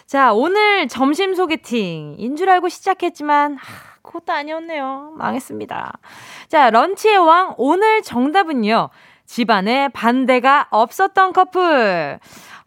[0.07, 5.13] 자, 오늘 점심 소개팅인 줄 알고 시작했지만 하, 그것도 아니었네요.
[5.17, 5.93] 망했습니다.
[6.49, 8.91] 자, 런치의 왕 오늘 정답은요.
[9.27, 12.19] 집안에 반대가 없었던 커플.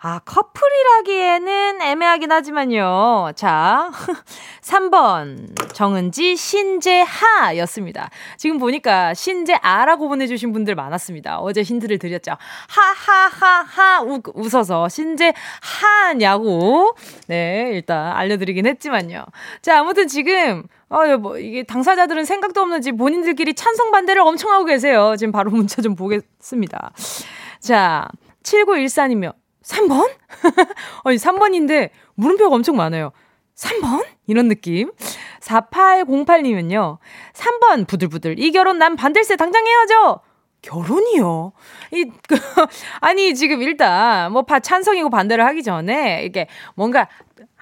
[0.05, 3.31] 아, 커플이라기에는 애매하긴 하지만요.
[3.35, 3.89] 자,
[4.61, 5.73] 3번.
[5.73, 8.09] 정은지, 신재하 였습니다.
[8.37, 11.39] 지금 보니까 신재아라고 보내주신 분들 많았습니다.
[11.39, 12.33] 어제 힌트를 드렸죠.
[12.69, 16.95] 하하하하 우- 웃어서 신재하냐고.
[17.27, 19.23] 네, 일단 알려드리긴 했지만요.
[19.61, 20.63] 자, 아무튼 지금,
[20.93, 25.15] 어, 뭐, 이게 당사자들은 생각도 없는지 본인들끼리 찬성 반대를 엄청 하고 계세요.
[25.17, 26.93] 지금 바로 문자 좀 보겠습니다.
[27.59, 28.07] 자,
[28.43, 29.33] 7914님이요.
[29.63, 30.11] 3번?
[31.03, 33.11] 아니, 3번인데 물음표가 엄청 많아요.
[33.55, 34.05] 3번?
[34.27, 34.91] 이런 느낌.
[35.41, 36.99] 4808님은요.
[37.33, 38.37] 3번 부들부들.
[38.37, 40.21] 이 결혼 난 반댈세 당장 해야죠.
[40.61, 41.53] 결혼이요?
[41.91, 42.35] 이, 그,
[43.01, 47.09] 아니, 지금 일단, 뭐, 바, 찬성이고 반대를 하기 전에, 이게 뭔가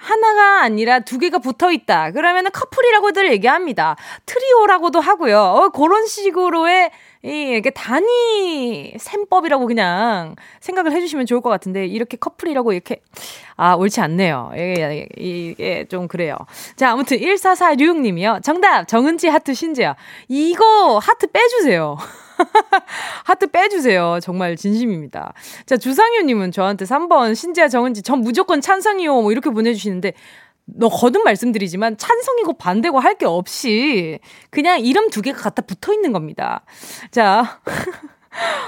[0.02, 2.10] 하나가 아니라 두 개가 붙어 있다.
[2.10, 3.96] 그러면은 커플이라고들 얘기합니다.
[4.26, 5.38] 트리오라고도 하고요.
[5.38, 6.90] 어, 그런 식으로의
[7.24, 13.00] 이 이게 단위 셈법이라고 그냥 생각을 해주시면 좋을 것 같은데 이렇게 커플이라고 이렇게
[13.56, 14.50] 아 옳지 않네요.
[14.54, 16.36] 이게, 이게 좀 그래요.
[16.74, 18.42] 자 아무튼 1446님이요.
[18.42, 19.94] 정답 정은지 하트 신지야.
[20.26, 21.96] 이거 하트 빼주세요.
[23.24, 24.18] 하트 빼주세요.
[24.22, 25.32] 정말 진심입니다.
[25.66, 29.22] 자, 주상윤님은 저한테 3번 신지아 정은지 전 무조건 찬성이요.
[29.22, 30.12] 뭐 이렇게 보내주시는데
[30.64, 34.18] 너 거듭 말씀드리지만 찬성이고 반대고 할 게 없이
[34.50, 36.64] 그냥 이름 두 개가 갖다 붙어 있는 겁니다.
[37.10, 37.60] 자.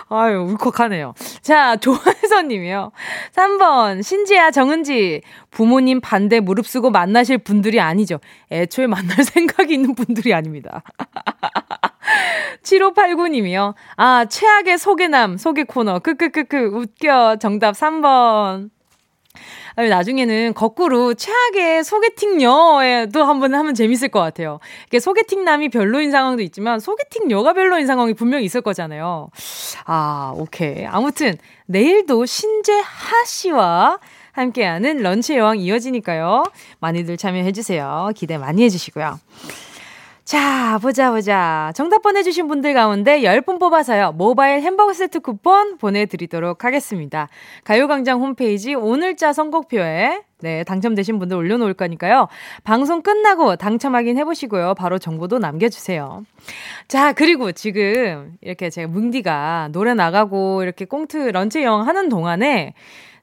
[0.08, 1.14] 아유, 울컥하네요.
[1.40, 2.92] 자, 조혜선 님이요.
[3.32, 5.22] 3번, 신지야, 정은지.
[5.50, 8.20] 부모님 반대 무릅쓰고 만나실 분들이 아니죠.
[8.50, 10.82] 애초에 만날 생각이 있는 분들이 아닙니다.
[12.62, 13.74] 7589 님이요.
[13.96, 15.98] 아, 최악의 소개남, 소개 코너.
[15.98, 17.36] 크크크크, 웃겨.
[17.36, 18.73] 정답 3번.
[19.76, 24.60] 아니, 나중에는 거꾸로 최악의 소개팅녀에도 한번 하면 재밌을 것 같아요.
[24.86, 29.30] 이게 소개팅남이 별로인 상황도 있지만 소개팅녀가 별로인 상황이 분명히 있을 거잖아요.
[29.84, 30.86] 아, 오케이.
[30.86, 33.98] 아무튼 내일도 신재하 씨와
[34.32, 36.44] 함께하는 런치 여왕 이어지니까요.
[36.80, 38.10] 많이들 참여해주세요.
[38.14, 39.18] 기대 많이 해주시고요.
[40.24, 41.70] 자, 보자, 보자.
[41.74, 44.12] 정답 보내주신 분들 가운데 10분 뽑아서요.
[44.12, 47.28] 모바일 햄버거 세트 쿠폰 보내드리도록 하겠습니다.
[47.64, 52.28] 가요광장 홈페이지 오늘자 선곡표에 네, 당첨되신 분들 올려놓을 거니까요.
[52.64, 54.74] 방송 끝나고 당첨 확인 해보시고요.
[54.76, 56.24] 바로 정보도 남겨주세요.
[56.88, 62.72] 자, 그리고 지금 이렇게 제가 뭉디가 노래 나가고 이렇게 꽁트 런치 영 하는 동안에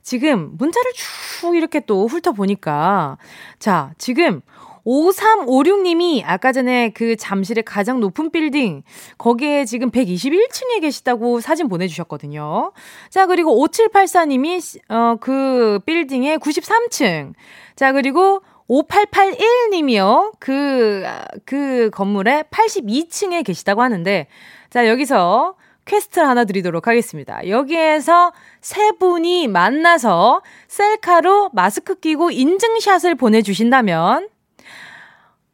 [0.04, 3.18] 지금 문자를 쭉 이렇게 또 훑어보니까
[3.58, 4.42] 자, 지금
[4.86, 8.84] 5356님이 아까 전에 그 잠실의 가장 높은 빌딩,
[9.17, 12.72] 거기에 지금 121층에 계시다고 사진 보내주셨거든요.
[13.10, 17.34] 자, 그리고 5784님이, 어, 그 빌딩의 93층.
[17.76, 20.34] 자, 그리고 5881님이요.
[20.39, 21.04] 그,
[21.46, 24.28] 그 건물의 82층에 계시다고 하는데,
[24.70, 27.48] 자, 여기서 퀘스트를 하나 드리도록 하겠습니다.
[27.50, 34.30] 여기에서 세 분이 만나서 셀카로 마스크 끼고 인증샷을 보내주신다면,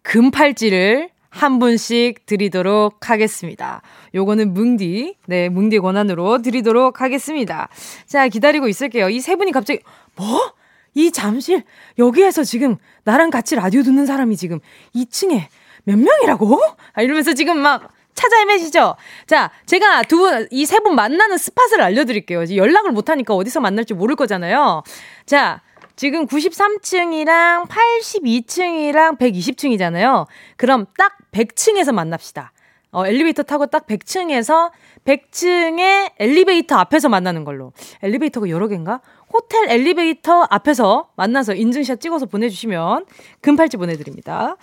[0.07, 3.81] 금팔찌를 한 분씩 드리도록 하겠습니다.
[4.15, 7.67] 요거는 뭉디, 네, 뭉디 권한으로 드리도록 하겠습니다.
[8.07, 9.09] 자, 기다리고 있을게요.
[9.09, 9.81] 이 세 분이 갑자기,
[10.15, 10.53] 뭐?
[10.93, 11.63] 이 잠실,
[11.99, 14.59] 여기에서 지금 나랑 같이 라디오 듣는 사람이 지금
[14.95, 15.43] 2층에
[15.83, 16.59] 몇 명이라고?
[16.93, 18.95] 아, 이러면서 지금 막 찾아 헤매시죠?
[19.27, 22.45] 자, 제가 두 분, 이 세 분 만나는 스팟을 알려드릴게요.
[22.55, 24.83] 연락을 못하니까 어디서 만날지 모를 거잖아요.
[25.27, 25.61] 자,
[25.97, 30.27] 지금 93층이랑 82층이랑 120층이잖아요.
[30.55, 32.53] 그럼 딱 100층에서 만납시다.
[32.91, 34.69] 어, 엘리베이터 타고 딱 100층에서
[35.05, 37.73] 100층의 엘리베이터 앞에서 만나는 걸로.
[38.03, 39.01] 엘리베이터가 여러 개인가?
[39.33, 43.05] 호텔 엘리베이터 앞에서 만나서 인증샷 찍어서 보내주시면
[43.41, 44.55] 금팔찌 보내드립니다.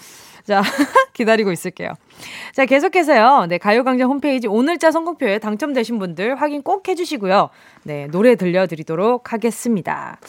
[0.45, 0.63] 자,
[1.15, 1.95] 기다리고 있을게요.
[2.55, 3.47] 자, 계속해서요.
[3.49, 7.51] 네, 가요광장 홈페이지 오늘자 선곡표에 당첨되신 분들 확인 꼭 해주시고요.
[7.83, 10.21] 네, 노래 들려드리도록 하겠습니다.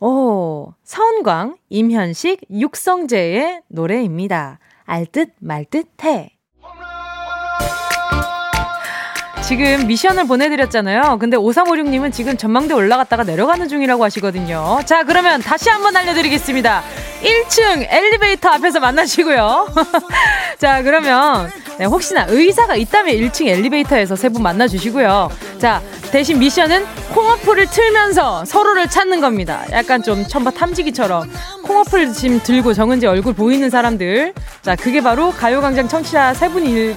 [0.00, 4.60] 오, 서은광, 임현식, 육성재의 노래입니다.
[4.84, 6.37] 알듯 말듯 해.
[9.48, 11.16] 지금 미션을 보내드렸잖아요.
[11.18, 14.80] 근데 5356님은 지금 전망대 올라갔다가 내려가는 중이라고 하시거든요.
[14.84, 16.82] 자, 그러면 다시 한번 알려드리겠습니다.
[17.22, 19.68] 1층 엘리베이터 앞에서 만나시고요.
[20.58, 25.30] 자, 그러면 네, 혹시나 의사가 있다면 1층 엘리베이터에서 세 분 만나주시고요.
[25.58, 25.80] 자,
[26.12, 26.84] 대신 미션은
[27.14, 29.64] 콩어플을 틀면서 서로를 찾는 겁니다.
[29.72, 31.30] 약간 좀 천바 탐지기처럼
[31.64, 34.34] 콩어플 지금 들고 정은지 얼굴 보이는 사람들.
[34.60, 36.94] 자, 그게 바로 가요광장 청취자 세 분일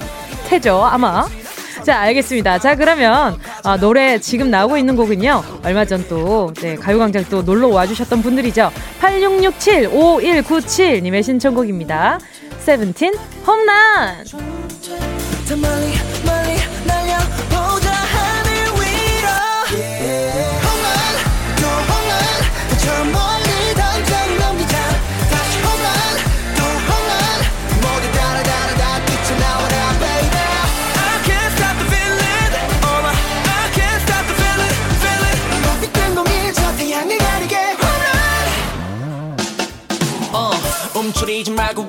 [0.48, 1.26] 테죠, 아마.
[1.84, 2.58] 자, 알겠습니다.
[2.58, 5.42] 자, 그러면 아, 노래 지금 나오고 있는 곡은요.
[5.64, 8.72] 얼마 전 또 네, 가요광장 또 놀러 와주셨던 분들이죠.
[9.00, 12.18] 8667-5197님의 신청곡입니다.
[12.58, 13.14] 세븐틴
[13.46, 14.24] 홈런!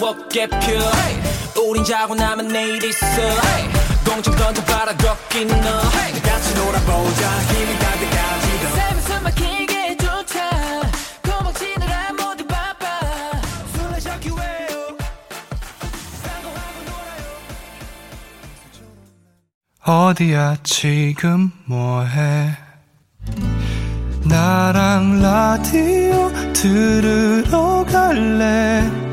[0.04, 0.60] 없게 펴
[1.62, 3.06] 우린 자고 나면 내일 있어.
[4.06, 5.56] 공중 던져봐라 걷긴 너.
[6.22, 7.40] 같이 놀아보자.
[7.42, 10.82] 힘이 닿을 때까지 삶에서 막히게 좋다
[11.24, 12.86] 도망치느라 모두 바빠.
[13.76, 14.98] 술래 잡기 왜요
[16.24, 16.80] 사고하고
[19.86, 20.10] 놀아요.
[20.10, 22.58] 어디야 지금 뭐해?
[24.26, 29.13] 나랑 라디오 들으러 갈래?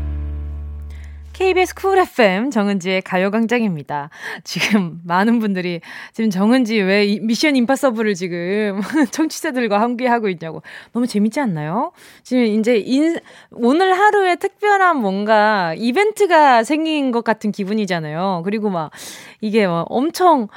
[1.41, 4.11] KBS 쿨 FM 정은지의 가요광장입니다.
[4.43, 5.81] 지금 많은 분들이
[6.13, 10.61] 지금 정은지 왜 미션 임파서블을 지금 청취자들과 함께 하고 있냐고
[10.93, 11.93] 너무 재밌지 않나요?
[12.21, 13.17] 지금 이제 인,
[13.49, 18.43] 오늘 하루에 특별한 뭔가 이벤트가 생긴 것 같은 기분이잖아요.
[18.45, 18.91] 그리고 막
[19.41, 20.47] 이게 막 엄청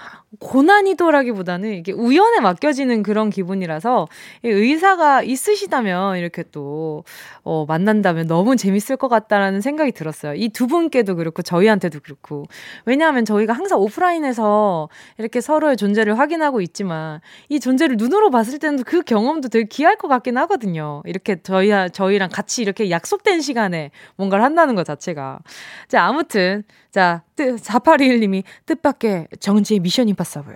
[0.41, 4.09] 고난이도라기보다는 이게 우연에 맡겨지는 그런 기분이라서
[4.43, 7.05] 의사가 있으시다면 이렇게 또
[7.43, 10.35] 어, 만난다면 너무 재밌을 것 같다라는 생각이 들었어요.
[10.35, 12.47] 이 두 분께도 그렇고 저희한테도 그렇고
[12.87, 19.03] 왜냐하면 저희가 항상 오프라인에서 이렇게 서로의 존재를 확인하고 있지만 이 존재를 눈으로 봤을 때는 그
[19.03, 21.03] 경험도 되게 귀할 것 같긴 하거든요.
[21.05, 25.41] 이렇게 저희 저희랑 같이 이렇게 약속된 시간에 뭔가를 한다는 것 자체가
[25.89, 26.63] 자 아무튼
[26.95, 30.55] 자, 4821님이 뜻밖의 정은지의 미션 임파 서블.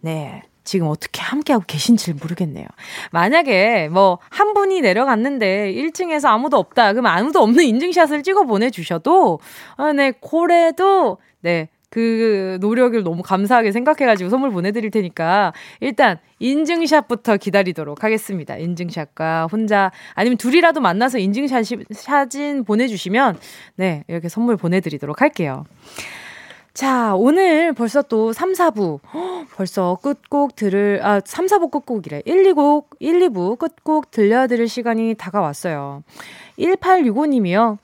[0.00, 0.42] 네.
[0.64, 2.66] 지금 어떻게 함께하고 계신지 모르겠네요.
[3.12, 6.92] 만약에 뭐 한 분이 내려갔는데 1층에서 아무도 없다.
[6.92, 9.40] 그럼 아무도 없는 인증샷을 찍어 보내주셔도,
[9.76, 18.04] 아, 네, 고래도, 네, 그 노력을 너무 감사하게 생각해가지고 선물 보내드릴 테니까 일단 인증샷부터 기다리도록
[18.04, 18.56] 하겠습니다.
[18.56, 23.38] 인증샷과 혼자 아니면 둘이라도 만나서 인증샷 사진 보내주시면
[23.76, 25.64] 네 이렇게 선물 보내드리도록 할게요.
[26.76, 29.00] 자, 오늘 벌써 또 3, 4부.
[29.14, 32.20] 허, 벌써 끝곡 들을, 아, 3, 4부 끝곡이래.
[32.26, 36.02] 1, 2곡, 1, 2부 끝곡 들려드릴 시간이 다가왔어요.
[36.58, 37.78] 1865님이요.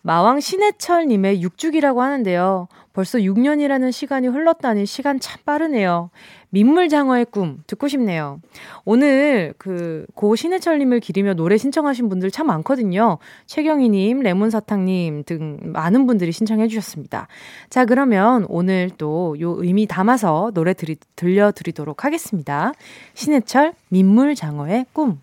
[0.00, 2.68] 마왕 신해철님의 육죽이라고 하는데요.
[2.98, 6.10] 벌써 6년이라는 시간이 흘렀다니 시간 참 빠르네요.
[6.50, 8.40] 민물장어의 꿈 듣고 싶네요.
[8.84, 13.18] 오늘 그 고 신해철님을 기리며 노래 신청하신 분들 참 많거든요.
[13.46, 17.28] 최경희님, 레몬사탕님 등 많은 분들이 신청해 주셨습니다.
[17.70, 22.72] 자 그러면 오늘 또 요 의미 담아서 노래 드리, 들려드리도록 하겠습니다.
[23.14, 25.20] 신해철 민물장어의 꿈.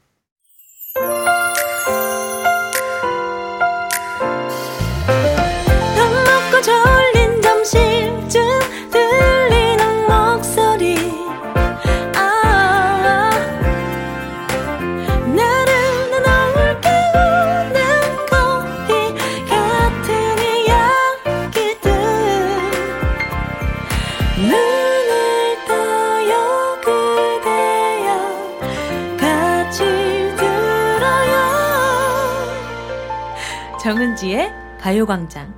[34.95, 35.53] 가요광장.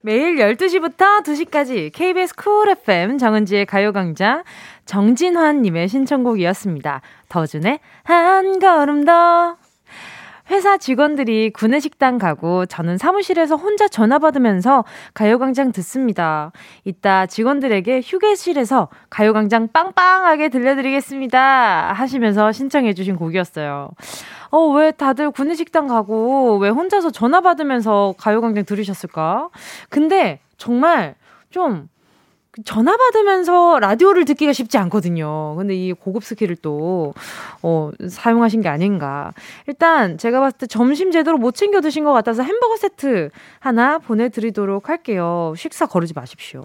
[0.00, 4.42] 매일 12시부터 2시까지 KBS 쿨 FM 정은지의 가요광장
[4.86, 7.02] 정진환님의 신청곡이었습니다.
[7.28, 9.56] 더준의 한 걸음 더.
[10.50, 16.52] 회사 직원들이 구내식당 가고 저는 사무실에서 혼자 전화 받으면서 가요광장 듣습니다.
[16.84, 21.92] 이따 직원들에게 휴게실에서 가요광장 빵빵하게 들려드리겠습니다.
[21.92, 23.90] 하시면서 신청해주신 곡이었어요.
[24.50, 29.48] 어, 왜 다들 구내식당 가고 왜 혼자서 전화 받으면서 가요광장 들으셨을까?
[29.88, 31.16] 근데 정말
[31.50, 31.88] 좀
[32.64, 35.54] 전화 받으면서 라디오를 듣기가 쉽지 않거든요.
[35.56, 37.12] 근데 이 고급 스킬을 또,
[37.62, 39.32] 어, 사용하신 게 아닌가.
[39.66, 44.88] 일단 제가 봤을 때 점심 제대로 못 챙겨 드신 것 같아서 햄버거 세트 하나 보내드리도록
[44.88, 45.52] 할게요.
[45.56, 46.64] 식사 거르지 마십시오.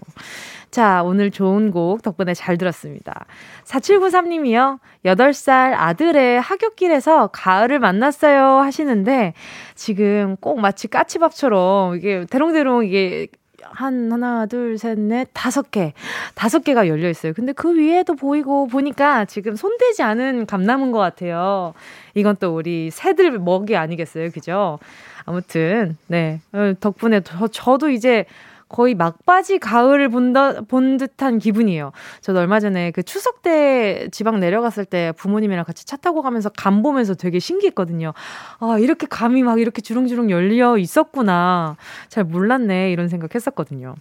[0.70, 3.26] 자, 오늘 좋은 곡 덕분에 잘 들었습니다.
[3.64, 4.78] 4793님이요.
[5.04, 9.34] 8살 아들의 하굣길에서 가을을 만났어요 하시는데,
[9.74, 13.28] 지금 꼭 마치 까치밥처럼 이게 대롱대롱 이게
[13.72, 15.92] 한 하나 둘 셋 넷 다섯 개
[16.34, 17.32] 다섯 개가 열려 있어요.
[17.32, 21.74] 근데 그 위에도 보이고 보니까 지금 손대지 않은 감나무인 것 같아요.
[22.14, 24.78] 이건 또 우리 새들 먹이 아니겠어요, 그죠?
[25.24, 28.26] 아무튼 네 어, 덕분에 저, 저도 이제
[28.72, 31.92] 거의 막바지 가을을 본다, 본 듯한 기분이에요.
[32.20, 36.82] 저도 얼마 전에 그 추석 때 지방 내려갔을 때 부모님이랑 같이 차 타고 가면서 감
[36.82, 38.12] 보면서 되게 신기했거든요.
[38.58, 41.76] 아, 이렇게 감이 막 이렇게 주렁주렁 열려 있었구나.
[42.08, 42.90] 잘 몰랐네.
[42.90, 43.94] 이런 생각 했었거든요.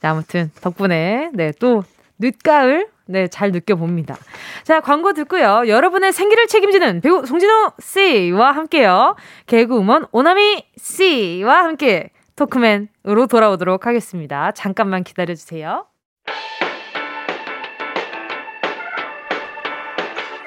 [0.00, 1.82] 네, 아무튼 덕분에 네, 또
[2.18, 4.16] 늦가을 네, 잘 느껴봅니다.
[4.64, 5.64] 자, 광고 듣고요.
[5.66, 9.16] 여러분의 생기를 책임지는 배우 송진호 씨와 함께요.
[9.46, 14.52] 개그우먼 오나미 씨와 함께 토크맨으로 돌아오도록 하겠습니다.
[14.52, 15.86] 잠깐만 기다려주세요.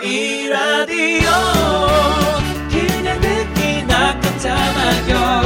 [0.02, 1.30] 이 라디오
[2.72, 5.42] 그냥 듣기나 깜짝마요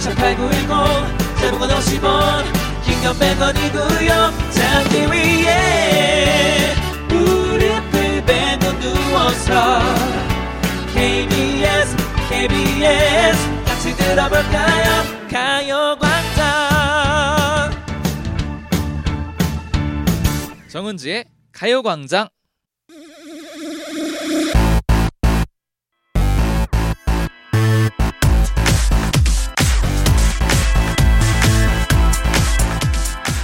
[0.00, 2.44] 18910 대목원 50원
[2.84, 4.10] 긴건 100원이고요
[4.50, 6.74] 잠기 위에
[7.08, 9.80] 무릎을 베고 누워서
[10.94, 11.96] KBS
[12.30, 16.40] KBS 같이 들어볼까요 가요광장.
[20.68, 22.28] 정은지의 가요광장.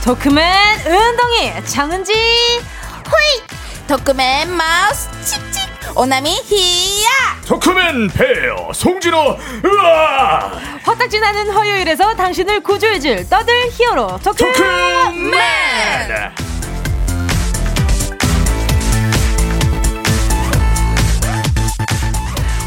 [0.04, 3.42] 도크맨 은동이 장은지 호이!
[3.88, 5.55] 토크맨 마우스 칙칙
[5.96, 7.08] 오나미 히야!
[7.46, 10.52] 토크맨 베어 송진호 으아!
[10.84, 14.52] 화딱지 나는 화요일에서 당신을 구조해줄 떠들 히어로 토크맨!
[14.52, 16.34] 토크맨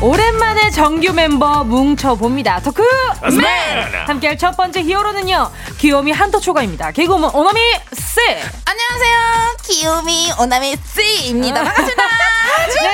[0.01, 2.61] 오랜만에 정규 멤버 뭉쳐봅니다.
[2.61, 3.45] 토크맨!
[4.07, 6.91] 함께할 첫 번째 히어로는요 귀요미 한도초가입니다.
[6.91, 7.59] 개그우먼 오나미
[7.93, 8.21] 씨!
[8.65, 9.57] 안녕하세요.
[9.63, 11.63] 귀요미 오나미 씨입니다.
[11.63, 12.03] 반갑습니다.
[12.81, 12.89] 네.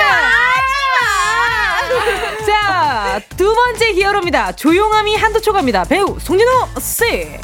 [2.48, 4.54] 자, 두 번째 히어로입니다.
[4.54, 5.84] 조용함이 한도초가입니다.
[5.86, 7.38] 배우 송진호 씨.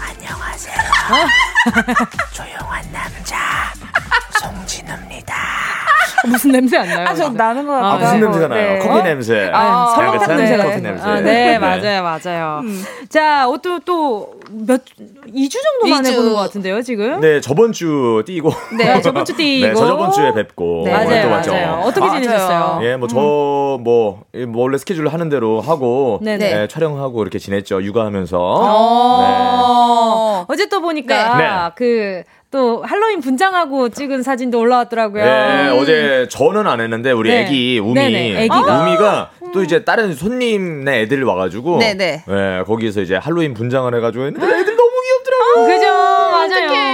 [0.00, 0.74] 안녕하세요.
[2.34, 3.72] 조용한 남자
[4.40, 5.34] 송진우입니다
[6.26, 7.06] 무슨 냄새 안 나요?
[7.08, 8.78] 아 저 나는 거 아, 무슨 냄새가 나요?
[8.82, 9.50] 커피 냄새.
[9.52, 10.56] 아, 설렁탕 약간 냄새.
[10.56, 11.02] 커피 냄새.
[11.04, 12.62] 아, 네, 맞아요, 맞아요.
[13.08, 16.16] 자, 또, 또, 몇, 2주 정도 만에 이 주.
[16.18, 17.20] 보는 것 같은데요, 지금?
[17.20, 18.50] 네, 저번 주 뛰고.
[18.78, 19.66] 네, 저번 주 뛰고.
[19.66, 20.82] 네, 저번 주에 뵙고.
[20.86, 20.92] 네.
[20.92, 21.52] 맞아요, 또 왔죠.
[21.52, 21.82] 맞아요.
[21.84, 22.20] 어떻게 맞아요.
[22.22, 22.80] 지내셨어요?
[22.82, 26.62] 예, 뭐, 저, 뭐, 이뭐 원래 스케줄 하는 대로 하고, 네네.
[26.62, 27.82] 예, 촬영하고 이렇게 지냈죠.
[27.82, 28.38] 육아하면서.
[28.40, 30.46] 어.
[30.48, 31.48] 어제 또 보니까, 네.
[31.74, 35.22] 그, 또 할로윈 분장하고 찍은 사진도 올라왔더라고요.
[35.22, 37.42] 네, 어제 저는 안 했는데 우리 네.
[37.42, 38.82] 애기 우미, 네네, 애기가.
[38.82, 42.24] 우미가 또 이제 다른 손님네 애들 와가지고, 네네.
[42.28, 45.66] 예, 거기서 이제 할로윈 분장을 해가지고 했는데 애들 너무 귀엽더라고.
[45.66, 46.70] 그죠, 맞아요.
[46.70, 46.87] 아,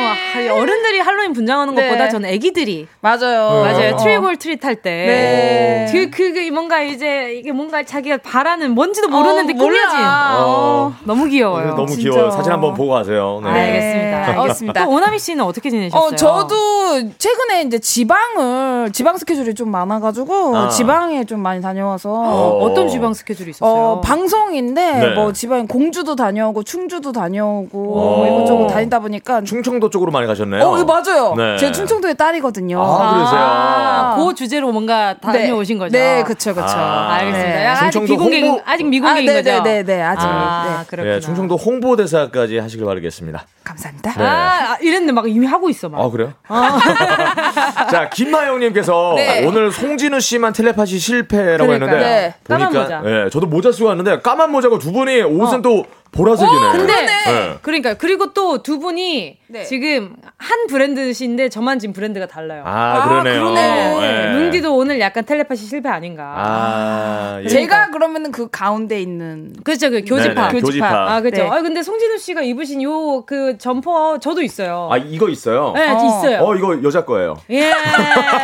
[0.51, 1.89] 어른들이 할로윈 분장하는 네.
[1.89, 2.87] 것보다 저는 애기들이.
[3.01, 3.95] 맞아요 맞아요.
[3.95, 3.97] 어.
[3.97, 4.91] 트리골 트릿 할 때.
[4.91, 5.87] 네.
[5.93, 9.99] 그, 그, 그, 뭔가 이제, 이게 뭔가 자기가 바라는 뭔지도 모르는데 어, 꾸며진.
[9.99, 10.35] 몰라.
[10.39, 11.75] 어, 너무 귀여워요.
[11.75, 12.03] 너무 진짜.
[12.11, 12.31] 귀여워요.
[12.31, 13.41] 사진 한번 보고 가세요.
[13.43, 13.51] 네.
[13.53, 14.33] 네, 알겠습니다.
[14.33, 14.85] 네, 알겠습니다.
[14.85, 16.09] 또 오나미 씨는 어떻게 지내셨어요?
[16.09, 20.69] 어, 저도 최근에 이제 지방을, 지방 스케줄이 좀 많아 가지고, 아.
[20.69, 22.59] 지방에 좀 많이 다녀와서, 어.
[22.62, 23.73] 어떤 지방 스케줄이 있었어요?
[23.73, 25.15] 어, 방송인데, 네.
[25.15, 28.17] 뭐, 지방, 공주도 다녀오고, 충주도 다녀오고, 어.
[28.17, 29.43] 뭐 이것저것 다니다 보니까.
[29.43, 30.62] 충청도 쪽 으로 많이 가셨네요.
[30.62, 31.34] 어, 예, 맞아요.
[31.34, 31.57] 네.
[31.57, 32.78] 제가 충청도의 딸이거든요.
[32.80, 33.40] 아, 그러세요?
[33.40, 35.92] 아, 그 주제로 뭔가 다녀오신 거죠?
[35.96, 36.66] 네, 그쵸, 그쵸.
[36.68, 37.48] 아, 알겠습니다.
[37.48, 37.66] 네.
[37.66, 39.50] 아직 충청도 미공개인, 홍보- 아직 미공개인 아, 거죠?
[39.62, 40.26] 네네네네, 아직.
[40.26, 40.86] 아, 네.
[40.86, 41.14] 그렇구나.
[41.16, 43.46] 예, 충청도 홍보 대사까지 하시길 바라겠습니다.
[43.64, 44.12] 감사합니다.
[44.12, 44.24] 네.
[44.24, 46.00] 아, 아, 이랬는데 막 이미 하고 있어, 막.
[46.02, 46.34] 아, 그래요?
[47.90, 49.46] 자, 김하영님께서 네.
[49.46, 51.90] 오늘 송진우 씨만 텔레파시 실패라고 그러니까요.
[51.98, 52.05] 했는데.
[52.05, 52.34] 네.
[52.44, 53.02] 보니까, 모자.
[53.07, 55.84] 예, 저도 모자 쓰고 왔는데 까만 모자고 두 분이 옷은 또
[56.15, 56.73] 보라색이네.
[56.73, 57.59] 근데 네.
[57.62, 59.65] 그러니까 그리고 또 두 분이 네.
[59.65, 62.62] 지금 한 브랜드신데 저만 지금 브랜드가 달라요.
[62.65, 63.41] 아, 아, 그러네요.
[63.43, 63.99] 그러네.
[64.01, 64.33] 예.
[64.39, 66.35] 뭉디도 오늘 약간 텔레파시 실패 아닌가.
[66.37, 67.49] 아, 예.
[67.49, 69.53] 제가 그러면은 그 가운데 있는.
[69.65, 70.49] 그렇죠, 그 교집합.
[70.53, 70.93] 네네, 교집합.
[70.95, 71.43] 아, 그렇죠.
[71.45, 71.49] 네.
[71.51, 74.89] 아, 근데 송진우 씨가 입으신 요 그 점퍼 저도 있어요.
[74.93, 75.73] 아, 이거 있어요?
[75.75, 75.95] 네, 어.
[76.07, 76.43] 있어요.
[76.45, 77.35] 어, 이거 여자 거예요.
[77.51, 77.73] 예.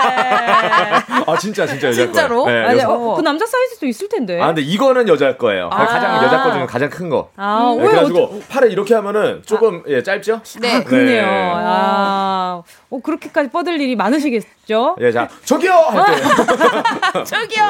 [1.26, 2.44] 아, 진짜, 진짜 여자 진짜로?
[2.44, 2.60] 거예요.
[2.60, 2.74] 네, 맞아.
[2.76, 4.40] 여자- 어, 그 남자 사이즈도 있을 텐데.
[4.40, 5.68] 아, 근데 이거는 여자 거예요.
[5.72, 5.86] 아.
[5.86, 7.30] 가장 여자 거 중에 가장 큰 거.
[7.36, 10.40] 아, 네, 왜 그래가지고 어쩌- 팔을 이렇게 하면은 조금 예, 짧죠?
[10.60, 10.82] 네.
[10.84, 11.22] 그렇네요.
[11.22, 11.52] 네.
[11.54, 14.96] 아, 어, 그렇게까지 뻗을 일이 많으시겠죠?
[15.00, 15.72] 예, 자, 저기요!
[17.24, 17.64] 저기요!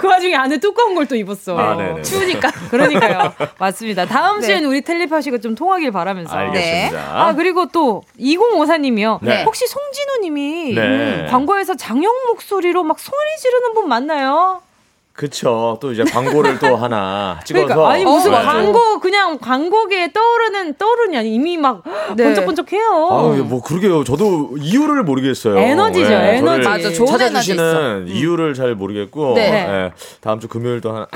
[0.00, 1.58] 그 와중에 안에 두꺼운 걸 또 입었어.
[1.58, 2.02] 아, 네네.
[2.02, 2.48] 추우니까.
[2.70, 3.32] 그러니까요.
[3.58, 4.06] 맞습니다.
[4.06, 4.46] 다음 네.
[4.46, 6.32] 주에는 우리 텔레파시가 좀 통하길 바라면서.
[6.34, 6.98] 알겠습니다.
[7.12, 9.18] 아, 그리고 또 2054님이요.
[9.20, 9.42] 네.
[9.44, 11.26] 혹시 송진우 님이 네.
[11.28, 14.62] 광고에서 장영 목소리로 막 소리 지르는 분 맞나요?
[15.14, 15.76] 그쵸.
[15.80, 17.66] 또 이제 광고를 또 하나 찍어서.
[17.66, 18.42] 그러니까 아니 무슨 네.
[18.42, 21.82] 광고 그냥 광고계에 떠오르는 떠오르니 아니 이미 막
[22.16, 22.24] 네.
[22.24, 23.08] 번쩍번쩍해요.
[23.10, 24.04] 아유, 뭐 그러게요.
[24.04, 25.58] 저도 이유를 모르겠어요.
[25.58, 26.66] 에너지죠, 예, 에너지.
[26.66, 29.34] 맞아, 좋은 찾아주시는 이유를 잘 모르겠고.
[29.34, 29.52] 네.
[29.68, 29.92] 예,
[30.22, 31.06] 다음 주 금요일도 한.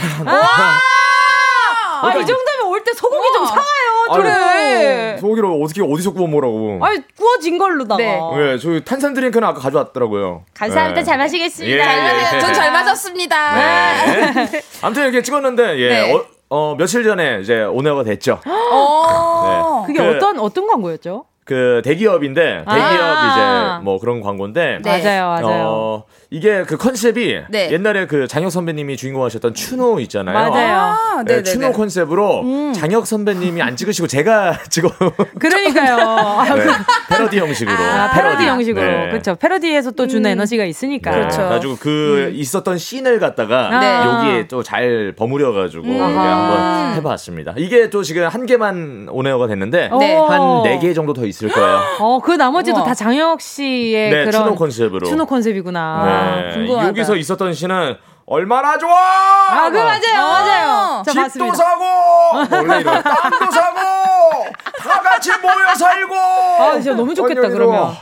[2.03, 5.19] 아, 이 정도면 올 때 소고기 좀 사와요, 아유, 둘을.
[5.21, 6.79] 소고기를 어떻게 어디서 구워 먹으라고.
[6.85, 7.97] 아니 구워진 걸로다가.
[8.03, 8.21] 네.
[8.53, 10.43] 예, 저희 탄산 드링크는 아까 가져왔더라고요.
[10.55, 11.01] 감사합니다.
[11.01, 11.05] 예.
[11.05, 11.77] 잘 마시겠습니다.
[11.77, 12.41] 예, 예.
[12.41, 13.55] 전잘 마셨습니다.
[13.57, 14.47] 네.
[14.83, 15.89] 아무튼 이렇게 찍었는데 예.
[15.89, 16.13] 네.
[16.15, 18.41] 어, 어, 며칠 전에 이제 오너가 됐죠.
[18.47, 19.85] 어.
[19.87, 21.25] 그게 그- 어떤 어떤 광고였죠?
[21.45, 23.77] 그 대기업인데 대기업 아.
[23.79, 25.03] 이제 뭐 그런 광고인데 네.
[25.03, 25.65] 맞아요, 맞아요.
[25.69, 27.71] 어, 이게 그 컨셉이 네.
[27.71, 30.35] 옛날에 그 장혁 선배님이 주인공 하셨던 추노 있잖아요.
[30.51, 30.77] 맞아요.
[30.77, 31.43] 아, 네.
[31.45, 34.91] 추노 컨셉으로 장혁 선배님이 안 찍으시고 제가 찍어
[35.39, 36.43] 그러니까요.
[36.57, 36.67] 네,
[37.09, 38.85] 패러디 형식으로 아, 패러디 형식으로.
[38.87, 39.09] 네.
[39.11, 39.37] 그렇죠.
[39.37, 41.13] 패러디에서 또 주는 에너지가 있으니까.
[41.13, 41.37] 네, 그렇죠.
[41.39, 44.05] 그래가지고 그 있었던 씬을 갖다가 네.
[44.05, 46.31] 여기에 또 잘 버무려가지고 이렇게 아하.
[46.91, 47.55] 한번 해봤습니다.
[47.57, 50.17] 이게 또 지금 한 개만 온에어가 됐는데 네.
[50.17, 51.79] 한네 개 정도 더 있을 거예요.
[52.01, 52.85] 어, 그 나머지도 우와.
[52.87, 55.07] 다 장혁 씨의 네, 그런 추노 컨셉으로.
[55.07, 56.16] 추노 컨셉이구나.
[56.17, 56.53] 네.
[56.55, 56.89] 궁금하다.
[56.89, 57.97] 여기서 있었던 씬은
[58.27, 58.93] 얼마나 좋아!
[58.93, 60.29] 아, 그 맞아요, 어.
[60.33, 61.03] 맞아요.
[61.05, 61.55] 저 집도 봤습니다.
[61.55, 61.85] 사고
[62.51, 63.81] 원래 이런 땅도 사고
[64.83, 67.95] 다 같이 모여 살고 아, 진짜 너무 좋겠다, 그러면.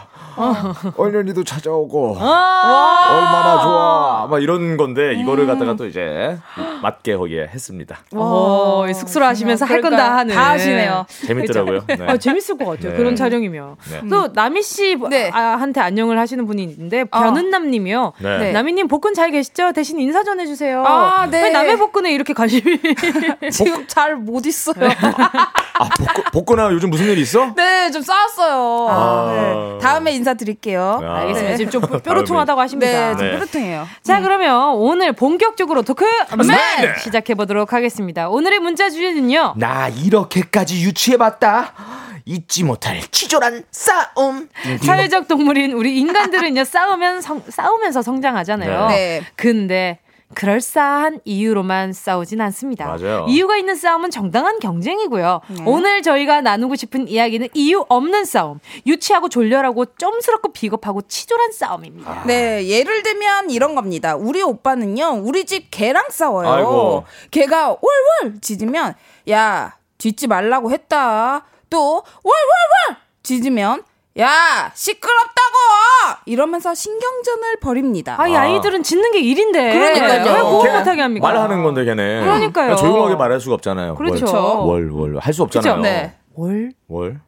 [0.96, 6.36] 얼른이도 찾아오고 아, 얼마나 좋아 막 이런 건데 이거를 갖다가 또 이제
[6.82, 10.16] 맞게 거기에 했습니다 어, 쑥스러 하시면서 할 건 다.
[10.16, 10.34] 하는.
[10.34, 11.04] 다 하시네요.
[11.26, 11.98] 재밌더라고요 네.
[12.06, 12.92] 아, 재밌을 것 같아요.
[12.92, 12.96] 네.
[12.96, 13.76] 그런 촬영이면.
[13.90, 14.08] 네.
[14.08, 15.80] 또 나미 씨한테 네.
[15.80, 18.14] 안녕을 하시는 분이 있는데 변은남 님이요.
[18.18, 18.38] 네.
[18.38, 18.52] 네.
[18.52, 19.72] 나미님 복근 잘 계시죠?
[19.72, 20.82] 대신 인사 좀 해주세요.
[20.86, 21.42] 아, 네.
[21.42, 22.62] 왜 남의 복근에 이렇게 관심이.
[23.52, 24.74] 지금 잘 못 있어요.
[25.76, 27.52] 아 복근, 복근아 요즘 무슨 일 있어?
[27.56, 28.86] 네, 좀 싸웠어요.
[28.90, 29.32] 아.
[29.32, 29.78] 네.
[29.82, 31.00] 다음에 인사드릴게요.
[31.02, 31.18] 아.
[31.20, 31.50] 알겠습니다.
[31.50, 31.56] 네.
[31.56, 33.10] 지금 좀 뾰로통하다고 하십니다.
[33.10, 33.32] 네, 좀 네.
[33.32, 33.86] 뾰루통해요.
[34.02, 36.04] 자, 그러면 오늘 본격적으로 토크
[36.36, 36.98] 맨 맨!
[36.98, 38.28] 시작해 보도록 하겠습니다.
[38.28, 39.54] 오늘의 문자 주제는요.
[39.56, 41.72] 나 이렇게까지 유치해봤다
[42.24, 44.48] 잊지 못할 치졸한 싸움
[44.80, 48.88] 사회적 동물인 우리 인간들은요 싸우면 성, 싸우면서 성장하잖아요.
[48.88, 49.22] 네.
[49.36, 49.98] 근데
[50.34, 52.86] 그럴싸한 이유로만 싸우진 않습니다.
[52.86, 53.26] 맞아요.
[53.28, 55.40] 이유가 있는 싸움은 정당한 경쟁이고요.
[55.48, 55.62] 네.
[55.66, 62.24] 오늘 저희가 나누고 싶은 이야기는 이유 없는 싸움, 유치하고 졸렬하고 점스럽고 비겁하고 치졸한 싸움입니다.
[62.26, 64.16] 네, 예를 들면 이런 겁니다.
[64.16, 66.48] 우리 오빠는요, 우리 집 개랑 싸워요.
[66.48, 67.04] 아이고.
[67.30, 68.94] 개가 월월 짖으면,
[69.30, 71.44] 야, 짖지 말라고 했다.
[71.70, 73.82] 또, 월월월 짖으면,
[74.18, 75.54] 야, 시끄럽다고!
[76.26, 78.14] 이러면서 신경전을 벌입니다.
[78.20, 78.42] 아, 이 아.
[78.42, 79.72] 아이들은 짖는 게 일인데.
[79.72, 80.08] 그러니까요.
[80.12, 81.26] 왜 걔는 못하게 합니까?
[81.26, 82.76] 말하는 건데 걔네 그러니까요.
[82.76, 84.26] 조용하게 말할 수가 없잖아요 그렇죠.
[84.66, 85.82] 월 월 할 수 없잖아요 그죠?
[85.82, 86.14] 네.
[86.34, 87.20] 월, 월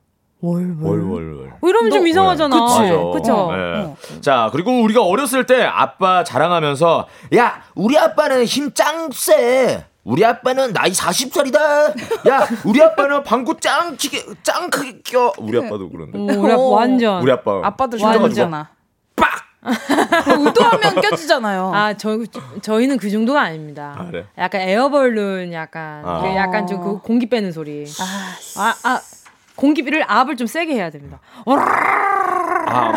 [0.42, 1.00] 월, 월.
[1.00, 2.56] 월월월 어, 이러면 좀 너- 이상하잖아.
[2.56, 2.82] 맞아.
[3.14, 3.50] 그쵸?
[3.52, 4.20] 네.
[4.20, 9.84] 자, 그리고 우리가 어렸을 때 아빠 자랑하면서 야, 우리 아빠는 힘 짱 세.
[10.06, 12.28] 우리 아빠는 나이 40살이다.
[12.28, 15.32] 야, 우리 아빠는 방구 짱 크게 짱 크게 껴.
[15.38, 16.16] 우리 아빠도 그런데.
[16.16, 17.22] 오, 우리 아빠 완전.
[17.22, 17.60] 우리 아빠.
[17.64, 18.22] 아빠도 완전.
[18.22, 18.68] 힘들잖아.
[19.16, 19.30] 빡.
[20.28, 21.72] 의도하면 껴지잖아요.
[21.74, 22.20] 아, 저,
[22.62, 23.96] 저희는 그 정도가 아닙니다.
[23.98, 24.26] 아, 그래?
[24.38, 26.20] 약간 에어벌룬 약간, 아.
[26.22, 27.84] 그 약간 좀 그 공기 빼는 소리.
[28.58, 29.00] 아, 아,
[29.56, 31.18] 공기비를 압을 좀 세게 해야 됩니다.
[31.46, 32.92] 아.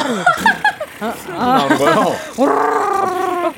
[1.28, 3.56] 나오는 거 요.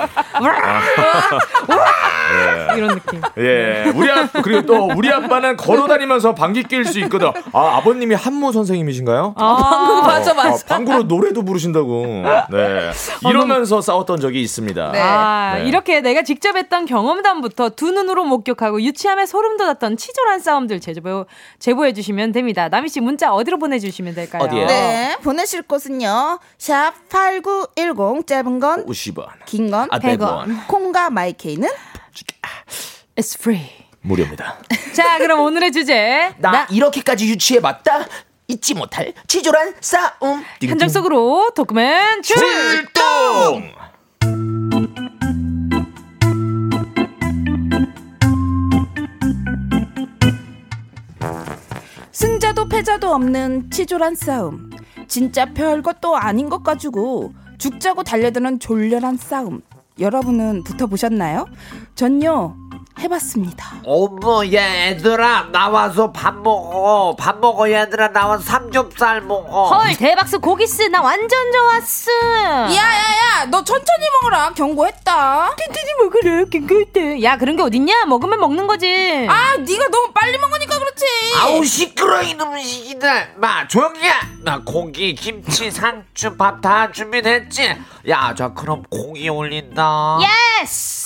[2.78, 3.22] 이런 느낌.
[3.38, 7.32] 예, 우리 아 그리고 또 우리 아빠는 걸어다니면서 방귀 낄 수 있거든.
[7.54, 9.34] 아, 아버님이 한무 선생님이신가요?
[9.38, 10.66] 아, 맞아, 아, 맞아.
[10.68, 12.24] 방구로 노래도 부르신다고.
[12.50, 12.92] 네.
[13.28, 14.92] 이러면서 싸웠던 적이 있습니다.
[14.92, 15.00] 네.
[15.00, 15.66] 아, 네.
[15.66, 21.26] 이렇게 내가 직접 했던 경험담부터 두 눈으로 목격하고 유치함에 소름 돋았던 치졸한 싸움들 제보,
[21.60, 22.70] 제보해 주시면 됩니다.
[22.70, 24.44] 나미 씨 문자 어디로 보내주시면 될까요?
[24.44, 24.68] 어디에요?
[24.68, 26.40] 네, 보내실 곳은요.
[26.58, 29.28] 샵 8910 짧은 건 50원.
[29.46, 30.68] 긴 건 아, 100원.
[30.68, 31.70] 콩과 마이케이는
[33.16, 33.70] It's free.
[34.02, 34.58] 무료입니다.
[34.94, 36.34] 자, 그럼 오늘의 주제.
[36.40, 38.06] 나, 이렇게까지 유치해봤다?
[38.48, 40.44] 잊지 못할 치졸한 싸움.
[40.62, 41.52] 현장 속으로
[42.22, 42.36] 출!
[42.38, 43.72] 출동!
[52.12, 54.70] 승자도 패자도 없는 치졸한 싸움.
[55.08, 59.62] 진짜 별것도 아닌 것 가지고 죽자고 달려드는 졸렬한 싸움.
[60.00, 61.48] 여러분은 붙어보셨나요?
[61.96, 62.56] 전요
[63.00, 63.82] 해봤습니다.
[63.86, 70.84] 어머 얘들아 나와서 밥 먹어 밥 먹어 얘들아 나와서 삼겹살 먹어 헐, 대박스 고기스.
[70.84, 72.12] 나 완전 좋았어.
[72.76, 75.56] 야야야 너 천천히 먹어라 경고했다.
[75.58, 77.24] 천천히 먹으래, 갱글때.
[77.24, 78.06] 야, 그런 게 어딨냐?
[78.06, 79.26] 먹으면 먹는 거지.
[79.30, 81.06] 아 네가 너무 빨리 먹으니까 그렇지.
[81.40, 84.12] 아우 시끄러 이놈 시기들 마 조용히 해
[84.44, 87.76] 나 고기 김치 상추 밥 다 준비됐지
[88.10, 90.18] 야 자 그럼 고기 올린다
[90.62, 91.01] 예스!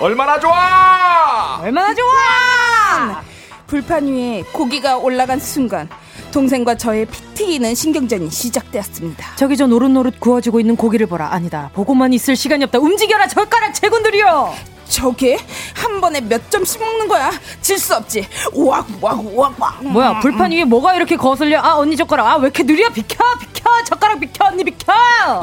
[0.00, 1.60] 얼마나 좋아!
[1.62, 3.22] 얼마나 좋아!
[3.66, 5.88] 불판 위에 고기가 올라간 순간
[6.32, 9.34] 동생과 저의 피 튀기는 신경전이 시작되었습니다.
[9.36, 11.32] 저기 저 노릇노릇 구워지고 있는 고기를 보라.
[11.32, 11.70] 아니다.
[11.74, 12.78] 보고만 있을 시간이 없다.
[12.78, 14.54] 움직여라, 젓가락 제군들이여!
[14.88, 15.38] 저게
[15.76, 17.30] 한 번에 몇 점씩 먹는 거야?
[17.60, 18.26] 질 수 없지.
[18.54, 19.84] 우악 우악 우악 우악.
[19.84, 21.60] 뭐야, 불판 위에 뭐가 이렇게 거슬려?
[21.60, 22.26] 아, 언니 젓가락.
[22.26, 22.88] 아, 왜 이렇게 느려?
[22.90, 23.70] 비켜, 비켜!
[23.84, 24.92] 젓가락 비켜, 언니 비켜!
[24.92, 25.38] 야!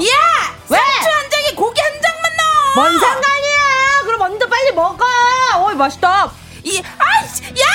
[0.68, 2.17] 상추 한 장에 고기 한 넣어.
[2.78, 4.02] 뭔 상관이야!
[4.04, 5.04] 그럼 언니도 빨리 먹어!
[5.66, 6.32] 어이, 맛있다!
[6.64, 7.66] 이 아이씨 야!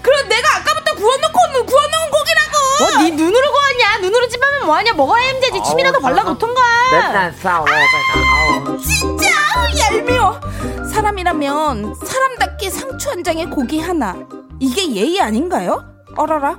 [0.00, 2.84] 그럼 내가 아까부터 구워놓고 구워놓은 고기라고.
[2.84, 3.98] 어, 네 눈으로 구웠냐?
[4.02, 4.92] 눈으로 찝으면 뭐하냐?
[4.92, 5.60] 먹어야 힘들지.
[5.64, 6.60] 침이라도 발라놓던가.
[6.92, 7.84] 맨날 싸워 맨날
[8.68, 8.78] 아우.
[8.80, 9.26] 진짜
[9.56, 10.40] 아우, 얄미워.
[10.92, 14.14] 사람이라면 사람답게 상추 한 장에 고기 하나.
[14.60, 15.82] 이게 예의 아닌가요?
[16.16, 16.58] 어라라.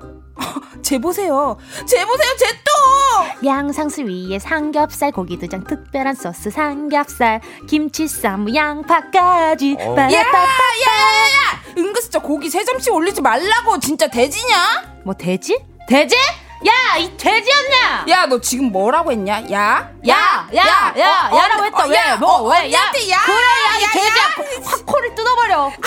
[0.85, 1.57] 제 보세요.
[1.87, 2.29] 제 보세요.
[2.37, 3.45] 제 또.
[3.47, 9.77] 양상수 위에 삼겹살, 고기 두 장, 특별한 소스 삼겹살, 김치 쌈, 양파까지.
[9.79, 9.95] 어.
[9.97, 11.63] 야 야 야야야.
[11.75, 13.79] 은근슬쩍 고기 세 점씩 올리지 말라고.
[13.79, 14.83] 진짜 돼지냐?
[15.03, 15.57] 뭐 돼지?
[15.87, 16.15] 돼지?
[16.15, 18.05] 야, 이 돼지였냐?
[18.09, 19.41] 야 너 지금 뭐라고 했냐?
[19.51, 19.89] 야?
[20.07, 21.83] 야, 야, 야, 어, 야라고 어, 했다.
[21.85, 21.97] 어, 왜?
[21.97, 22.71] 야, 뭐, 어, 왜?
[22.71, 22.79] 야.
[22.79, 22.91] 야.
[22.91, 24.23] 그래, 야, 이 야, 돼지야.
[24.23, 24.61] 야.
[24.65, 25.71] 확 코를 뜯어버려.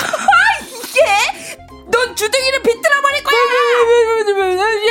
[0.89, 3.39] 이게 넌 주둥이를 비틀어 버릴 거야.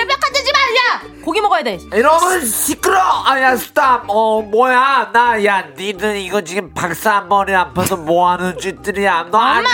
[0.01, 1.23] 예벽하지 마, 야.
[1.25, 1.79] 고기 먹어야 돼.
[1.93, 7.97] 이러면 시끄러 아야 스탑 어 뭐야 나 야 니들 이거 지금 박사 한 번에 아파서
[7.97, 9.67] 뭐 하는 짓들이야 너 아주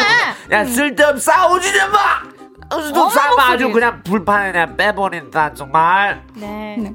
[0.51, 1.99] 야 쓸데없 싸우지 좀마
[2.93, 3.71] 또 싸우면 아주.
[3.73, 6.77] 그냥 불판에 그냥 빼버린다 정말 네.
[6.79, 6.93] 네.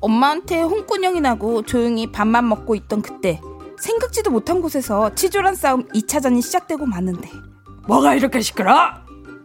[0.00, 3.40] 엄마한테 홍군형이 나고 조용히 밥만 먹고 있던 그때
[3.78, 7.28] 생각지도 못한 곳에서 치졸한 싸움 2차전이 시작되고 마는데
[7.86, 8.74] 뭐가 이렇게 시끄러?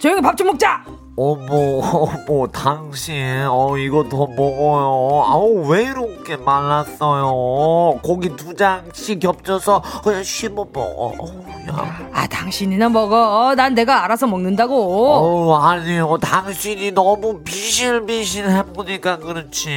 [0.02, 0.84] 조용히 밥 좀 먹자.
[1.18, 1.82] 어머
[2.28, 10.24] 어머 당신 어 이거 더 먹어요 아우 왜 이렇게 말랐어요 고기 두 장씩 겹쳐서 그냥
[10.24, 12.10] 씹어 먹어 어우, 야.
[12.14, 13.54] 아, 당신이나 먹어.
[13.56, 14.74] 난 내가 알아서 먹는다고.
[15.06, 19.70] 어우 아니요 당신이 너무 비실비실해 보니까 그렇지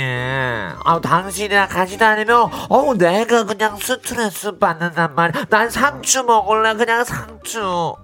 [0.85, 7.95] 아 당신이랑 같이 다니면 어우 내가 그냥 스트레스 받는단 말이야 난 상추 먹을래 그냥 상추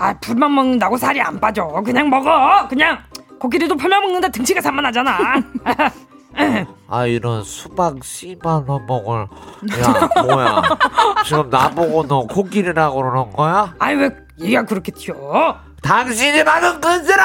[0.00, 1.66] 아, 풀만 먹는다고 살이 안 빠져.
[1.84, 2.66] 그냥 먹어.
[2.68, 2.98] 그냥
[3.38, 5.18] 고기리도 풀만 먹는다 등치가 산만하잖아.
[6.88, 9.26] 아 이런 수박 씨발로 먹을
[9.82, 10.62] 야 뭐야
[11.26, 13.74] 지금 나보고 너 코끼리라고 그러는 거야?
[13.80, 15.56] 아이 왜 얘가 그렇게 튀어?
[15.82, 17.24] 당신이 말은 그지라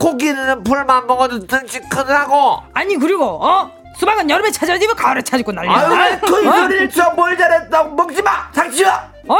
[0.00, 5.72] 코끼리는 풀만 먹어도 등치 크다고 아니 그리고 어 수박은 여름에 찾아지면 가을에 찾고 난리야.
[5.74, 6.52] 아유 어?
[6.62, 9.36] 소리를 저뭘 잘했다고 먹지마 상추야 어?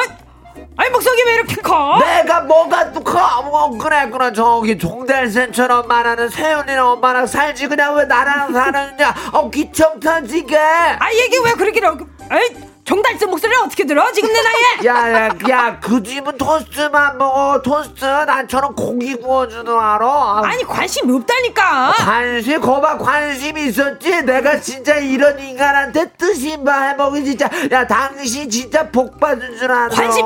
[0.76, 1.98] 아니 목소리 왜 이렇게 커?
[1.98, 3.18] 내가 뭐가 또 커?
[3.18, 9.98] 어, 그래 그래 저기 종달새처럼 말하는 세윤이랑 엄마랑 살지 그냥 왜 나랑 사느냐 어 귀청
[10.00, 11.96] 터지게 아 얘기 왜 그렇게 러
[12.30, 14.62] 에이 종달새 목소리를 어떻게 들어 지금 내 나이에?
[14.86, 21.08] 야 야 야 그 집은 토스트만 먹어 토스트 난처럼 고기 구워주는 알아 아, 아니 관심
[21.14, 21.92] 없다니까.
[21.98, 28.88] 관심 거봐 관심이 있었지 내가 진짜 이런 인간한테 뜻인 바 해먹이 진짜 야 당신 진짜
[28.90, 30.24] 복 받은 줄 알아 관심!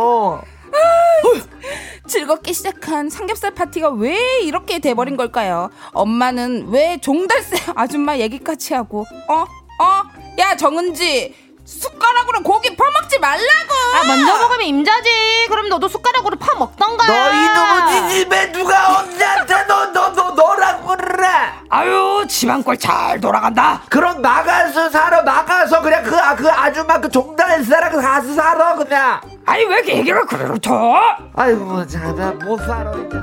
[2.07, 5.70] 즐겁게 시작한 삼겹살 파티가 왜 이렇게 돼버린 걸까요?
[5.92, 9.44] 엄마는 왜 종달새 아줌마 얘기까지 하고 어?
[9.82, 10.02] 어?
[10.38, 11.34] 야 정은지
[11.67, 15.47] 숟가락으로 고기 퍼먹지 말라고 아 먼저 먹으면 임자지.
[15.49, 17.07] 그럼 너도 숟가락으로 파 먹던가.
[17.07, 21.27] 너 이놈의 네 집에 누가 언니한테 너 너 너 너라고 그래
[21.69, 23.83] 아유 집안꼴 잘 돌아간다.
[23.91, 29.64] 그럼 나가서 살아 나가서 그냥 그, 아, 그 아줌마 그 종달새랑 가서 살아 그냥 아니
[29.64, 30.95] 왜 이렇게 얘기가 그렇죠?
[31.35, 33.19] 아이고 자나 못 살아 이제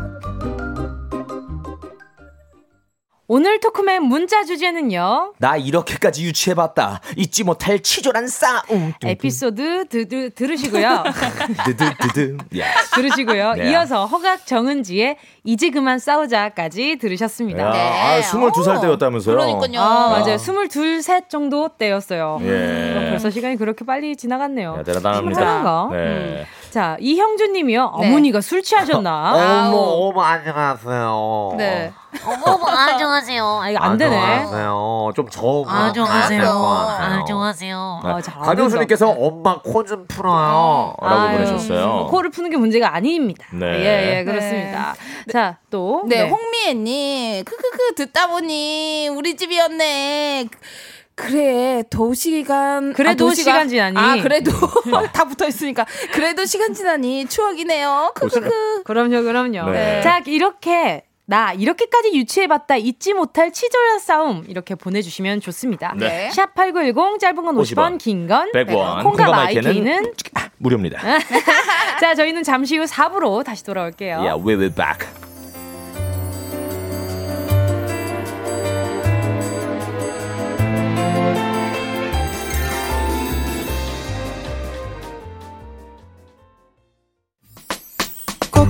[3.27, 5.33] 오늘 토크맨 문자 주제는요.
[5.37, 6.99] 나 이렇게까지 유치해봤다.
[7.15, 8.93] 잊지 못할 치졸한 싸움.
[9.03, 11.03] 에피소드 드, 들으시고요.
[11.65, 12.37] 드드드드.
[12.59, 12.65] 야.
[12.93, 13.53] 들으시고요.
[13.53, 13.71] 네.
[13.71, 15.15] 이어서 허각 정은지의
[15.45, 17.63] 이제 그만 싸우자까지 들으셨습니다.
[17.63, 19.35] 야, 아, 22살 때였다면서요?
[19.37, 19.79] 그러니까요.
[19.81, 20.35] 아, 맞아요.
[20.35, 22.39] 22, 셋 정도 때였어요.
[22.41, 22.45] 예.
[22.93, 24.75] 그럼 벌써 시간이 그렇게 빨리 지나갔네요.
[24.79, 25.87] 야, 대단합니다.
[25.93, 26.45] 네.
[26.73, 27.93] 자, 이형준 님이요.
[28.01, 28.07] 네.
[28.07, 29.33] 어머니가 술 취하셨나?
[29.69, 31.93] 어머 어머 안녕하세요 네.
[32.25, 33.59] 어머, 안녕하세요.
[33.61, 34.15] 아, 이거 안 되네.
[34.15, 36.49] 안녕하세요 좀 적응 안녕하세요.
[36.99, 37.99] 안녕하세요.
[38.03, 42.07] 아, 잘안 박영수님께서 엄마 코 좀 풀어요 라고 아유, 보내셨어요.
[42.09, 43.45] 코를 푸는 게 문제가 아닙니다.
[43.51, 43.67] 네.
[43.67, 44.95] 예, 예, 그렇습니다.
[45.31, 46.01] 자, 또.
[46.07, 50.47] 네, 홍미애님, 크크크 듣다 보니 우리 집이었네.
[51.15, 52.93] 그래, 도시간.
[52.93, 53.97] 그래도 도시가- 시간 지나니.
[53.97, 54.51] 아, 그래도
[55.13, 55.85] 다 붙어 있으니까.
[56.11, 58.13] 그래도 시간 지나니 추억이네요.
[58.15, 58.83] 크크크.
[58.83, 59.69] 그럼요, 그럼요.
[59.71, 60.01] 네.
[60.01, 61.03] 자, 이렇게.
[61.25, 65.93] 나 이렇게까지 유치해봤다 잊지 못할 치졸한 싸움 이렇게 보내주시면 좋습니다.
[65.97, 66.29] 네.
[66.33, 69.03] 샵8910 짧은 건 50원, 50원, 긴 건 100원.
[69.03, 70.13] 콩과 마이케이는 마이케이는
[70.57, 70.99] 무료입니다.
[72.01, 74.17] 자 저희는 잠시 후 4부로 다시 돌아올게요.
[74.19, 75.07] Yeah, we'll be back.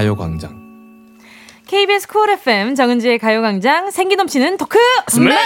[0.00, 0.59] 가요광장.
[1.70, 5.36] KBS 쿨 FM 정은지의 가요광장 생기 넘치는 토크 스맨!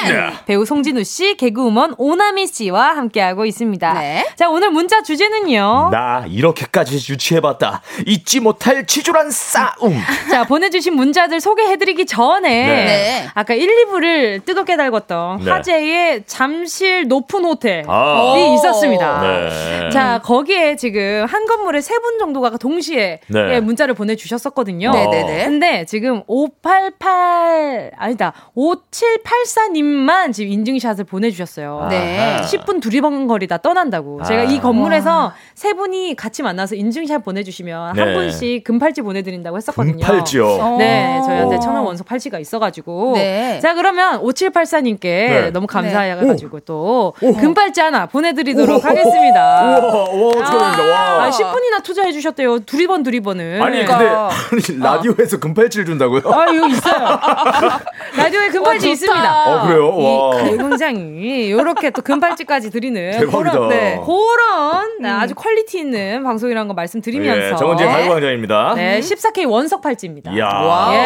[0.47, 3.93] 배우 송진우 씨, 개그우먼 오나미 씨와 함께하고 있습니다.
[3.93, 4.25] 네.
[4.35, 5.91] 자 오늘 문자 주제는요.
[5.93, 7.83] 나 이렇게까지 유치해봤다.
[8.07, 10.01] 잊지 못할 치졸한 싸움.
[10.31, 12.85] 자 보내주신 문자들 소개해드리기 전에 네.
[12.87, 13.29] 네.
[13.35, 15.51] 아까 1, 2부를 뜨겁게 달궜던 네.
[15.51, 18.55] 화제의 잠실 높은 호텔이 아.
[18.57, 19.21] 있었습니다.
[19.21, 19.91] 네.
[19.91, 23.55] 자 거기에 지금 한 건물에 세 분 정도가 동시에 네.
[23.57, 24.91] 예, 문자를 보내주셨었거든요.
[24.91, 25.45] 네네네.
[25.45, 31.89] 근데 지금 588 아니다 5784님만 지금 인증샷을 보내주셨어요.
[31.91, 32.41] 네.
[32.43, 34.23] 10분 두리번거리다 떠난다고.
[34.23, 34.45] 제가 아.
[34.45, 38.15] 이 건물에서 세 분이 같이 만나서 인증샷 보내주시면 한 네.
[38.15, 40.05] 분씩 금팔찌 보내드린다고 했었거든요.
[40.07, 40.47] 금팔찌요.
[40.47, 40.77] 어.
[40.79, 43.13] 네, 저희한테 천원 원석 팔찌가 있어가지고.
[43.15, 43.59] 네.
[43.61, 45.51] 자, 그러면 5784님께 네.
[45.51, 49.79] 너무 감사해가지고 또 금팔찌 하나 보내드리도록 하겠습니다.
[49.79, 50.85] 우와, 우와, 축하드립니다.
[50.85, 51.25] 와.
[51.25, 52.61] 아, 10분이나 투자해주셨대요.
[52.61, 53.63] 두리번 두리번을.
[53.63, 54.31] 아니, 그러니까.
[54.51, 56.23] 근데, 아니, 라디오에서 금팔찌를 준다 고요?
[56.33, 57.21] 아, 이거 있어요.
[58.17, 59.45] 라디오에 금팔찌 와, 있습니다.
[59.47, 59.97] 어, 그래요?
[59.99, 60.31] 이 와.
[60.43, 63.39] 가요광장이 이렇게 또 금팔찌까지 드리는 대박이다.
[63.53, 68.75] 그런, 네, 그런 네, 아주 퀄리티 있는 방송이라는 거 말씀드리면서 예, 정은지의 가요광장입니다.
[68.77, 70.33] 네, 14K 원석 팔찌입니다.
[70.33, 70.91] 이야.
[70.93, 70.99] 예,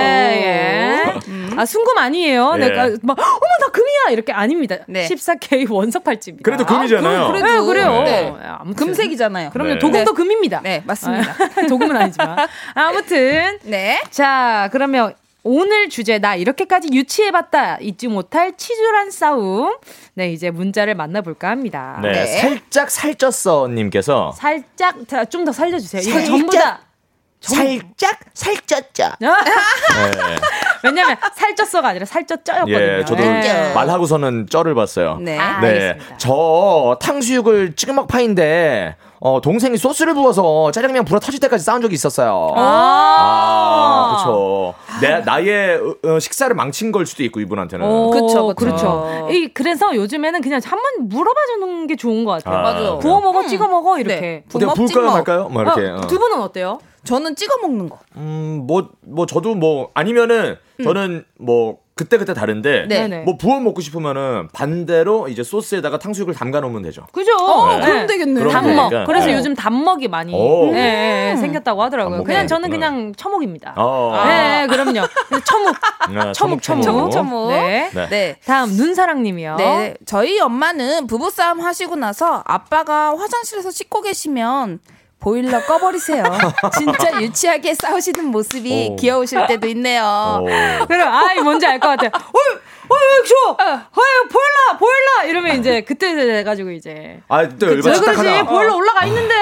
[0.43, 1.15] 예.
[1.57, 2.53] 아, 순금 아니에요.
[2.57, 2.59] 예.
[2.69, 4.11] 내가 막, 어머, 나 금이야!
[4.13, 4.77] 이렇게 아닙니다.
[4.87, 5.07] 네.
[5.09, 6.45] 14K 원석 팔찌입니다.
[6.45, 7.27] 그래도 금이잖아요.
[7.29, 8.03] 그- 네, 그래도 그래요.
[8.05, 8.33] 네.
[8.59, 8.87] 아무튼.
[8.87, 9.51] 금색이잖아요.
[9.51, 9.73] 그럼요.
[9.75, 9.79] 네.
[9.79, 10.17] 도금도 네.
[10.17, 10.61] 금입니다.
[10.63, 11.31] 네, 맞습니다.
[11.33, 12.37] 아, 도금은 아니지만.
[12.75, 13.59] 아무튼.
[13.65, 14.01] 네.
[14.11, 15.14] 자, 그 러면
[15.45, 19.76] 오늘 주제 나 이렇게까지 유치해봤다 잊지 못할 치졸한 싸움.
[20.14, 21.99] 네, 이제 문자를 만나볼까 합니다.
[22.03, 22.26] 네, 네.
[22.26, 24.97] 살짝 살쪘어 님께서 살짝
[25.30, 26.03] 좀 더 살려주세요.
[26.03, 26.24] 이거.
[26.24, 26.80] 전부 다.
[27.41, 29.12] 살짝 살쪘죠.
[29.20, 29.28] 네.
[30.82, 32.99] 왜냐면 살쪘어가 아니라 살쪘쪄였거든요.
[32.99, 33.72] 예, 저도 네.
[33.74, 35.18] 말하고서는 쩔을 봤어요.
[35.20, 35.39] 네.
[35.39, 35.99] 아, 네.
[36.18, 42.53] 저 탕수육을 찌그막 파인데 어, 동생이 소스를 부어서 짜장면 불어 터질 때까지 싸운 적이 있었어요.
[42.57, 44.75] 아, 그렇죠.
[45.01, 47.85] 내 나의 어, 어, 식사를 망친 걸 수도 있고 이분한테는.
[47.87, 48.55] 오, 그쵸, 그쵸.
[48.55, 49.29] 그렇죠.
[49.31, 52.57] 이, 그래서 요즘에는 그냥 한 번 물어봐 주는 게 좋은 것 같아요.
[52.59, 52.99] 아, 맞아요.
[52.99, 53.49] 구워 먹어, 음.
[53.49, 54.21] 찍어 먹어, 이렇게.
[54.21, 54.45] 네.
[54.49, 55.11] 붕어 부을까요.
[55.12, 55.49] 말까요?
[55.49, 55.87] 뭐 이렇게.
[55.89, 56.07] 어, 어.
[56.07, 56.79] 두 분은 어때요?
[57.05, 57.99] 저는 찍어 먹는 거.
[58.16, 63.09] 음, 뭐, 뭐, 저도 뭐, 아니면은, 저는 뭐, 그때그때 다른데, 네.
[63.09, 63.25] 네네.
[63.25, 67.07] 뭐, 부어 먹고 싶으면은, 반대로 이제 소스에다가 탕수육을 담가 놓으면 되죠.
[67.13, 67.33] 그죠?
[67.37, 67.85] 어, 네.
[67.85, 68.41] 그럼 되겠네.
[68.41, 68.91] 그럼 단먹.
[68.91, 69.05] 되니까.
[69.05, 69.35] 그래서 네.
[69.35, 70.33] 요즘 단먹이 많이
[70.75, 72.23] 예, 생겼다고 하더라고요.
[72.23, 72.47] 그냥 네.
[72.47, 72.77] 저는 네.
[72.77, 73.75] 그냥 처묵입니다.
[73.77, 74.25] 어.
[74.27, 75.07] 네, 그럼요.
[75.29, 75.77] 그래서 처묵.
[76.17, 76.85] 아, 처묵, 처묵.
[76.85, 77.51] 처묵, 처묵.
[77.51, 77.91] 네.
[77.93, 78.09] 네.
[78.09, 78.37] 네.
[78.47, 79.57] 다음 눈사랑 님이요.
[79.57, 84.79] 네, 저희 엄마는 부부싸움 하시고 나서 아빠가 화장실에서 씻고 계시면
[85.21, 86.23] 보일러 꺼버리세요.
[86.77, 88.97] 진짜 유치하게 싸우시는 모습이 오.
[88.97, 90.03] 귀여우실 때도 있네요.
[90.05, 90.45] 어.
[90.87, 92.11] 그럼 아이 뭔지 알 것 같아요.
[92.14, 92.59] 어이,
[92.89, 97.21] 어이, 줘, 어이, 보일러, 보일러 이러면 이제 그때 돼가지고 이제.
[97.29, 98.43] 아, 또왜 열받 딱 그러지?
[98.45, 99.35] 보일러 올라가 있는데.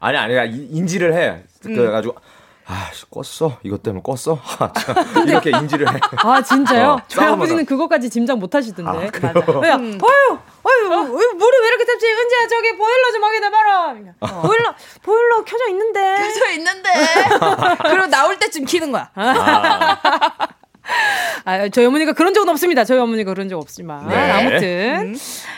[0.00, 0.44] 아니, 아니야.
[0.44, 1.42] 이- 인지를 해.
[1.62, 2.14] 그래가지고,
[2.66, 3.56] 아, 씨, 껐어?
[3.62, 4.38] 이것 때문에 껐어?
[4.58, 5.28] 아, 참.
[5.28, 6.00] 이렇게 인지를 해.
[6.16, 6.90] 아 진짜요?
[6.92, 7.34] 어, 저희 싸움마다.
[7.34, 8.90] 아버지는 그것까지 짐작 못 하시던데.
[8.90, 9.32] 아, 그래요?
[9.34, 9.68] 맞아.
[9.68, 12.06] 야, 어휴, 어휴, 어휴, 물이 왜 이렇게 tab지?
[12.06, 13.94] 은지야, 저기 보일러 좀 확인해 봐라.
[14.42, 16.16] 보일러, 보일러 켜져 있는데.
[16.38, 16.88] 저 있는데.
[17.82, 19.10] 그리고 나올 때쯤 키는 거야.
[21.44, 22.84] 아, 저희 어머니가 그런 적은 없습니다.
[22.84, 24.08] 저희 어머니가 그런 적 없지만.
[24.08, 24.30] 네.
[24.30, 25.16] 아무튼.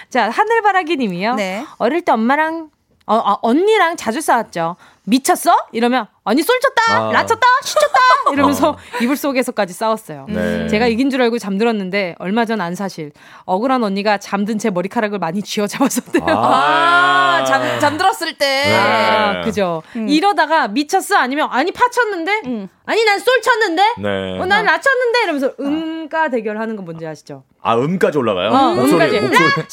[0.08, 1.34] 자, 하늘바라기 님이요.
[1.34, 1.64] 네.
[1.78, 2.70] 어릴 때 엄마랑,
[3.08, 4.74] 어, 아, 언니랑 자주 싸웠죠.
[5.04, 5.56] 미쳤어?
[5.70, 6.82] 이러면, 아니, 쏠쳤다!
[7.08, 7.12] 아.
[7.12, 7.46] 라쳤다!
[7.62, 7.98] 시쳤다!
[8.32, 10.26] 이러면서 이불 속에서까지 싸웠어요.
[10.28, 10.66] 네.
[10.66, 13.12] 제가 이긴 줄 알고 잠들었는데, 얼마 전 안 사실.
[13.44, 16.24] 억울한 언니가 잠든 제 머리카락을 많이 쥐어 잡았었대요.
[16.26, 18.46] 아, 잠, 잠들었을 때.
[18.66, 18.76] 네.
[18.76, 19.84] 아, 그죠.
[19.94, 21.14] 이러다가 미쳤어?
[21.16, 22.42] 아니면, 아니, 파쳤는데?
[22.46, 22.68] 음.
[22.86, 23.82] 아니, 난 쏠쳤는데?
[23.98, 24.40] 네.
[24.40, 25.22] 어, 난 낮췄는데?
[25.22, 27.44] 이러면서 음가 대결하는 거 뭔지 아시죠?
[27.62, 28.48] 아, 음까지 올라가요?
[28.50, 29.20] 어, 목소리, 음까지.
[29.20, 29.64] 목소리.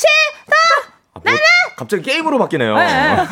[1.16, 1.34] 아, 뭐,
[1.76, 2.76] 갑자기 게임으로 바뀌네요.
[2.76, 2.82] 네.
[2.86, 3.26] 아,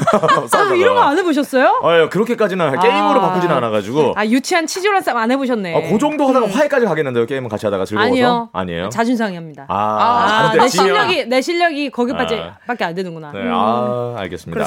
[0.48, 0.76] 싸우다가.
[0.76, 1.82] 이런 거 안 해보셨어요?
[1.84, 3.30] 아, 그렇게까지는 게임으로 아.
[3.30, 4.14] 바꾸지는 않아가지고.
[4.16, 5.76] 아, 유치한 치졸한 싸움 안 해보셨네.
[5.76, 8.12] 아, 그 정도 하다가 화해까지 가겠는데요, 게임은 같이 하다가 즐거워서?
[8.12, 8.50] 아니요.
[8.54, 8.90] 아니에요?
[8.90, 9.66] 자존상이 합니다.
[9.68, 12.58] 아, 아, 근데 내 실력이, 내 실력이 거기까지 아.
[12.68, 13.32] 밖에 안 되는구나.
[13.34, 14.64] 네, 아, 알겠습니다.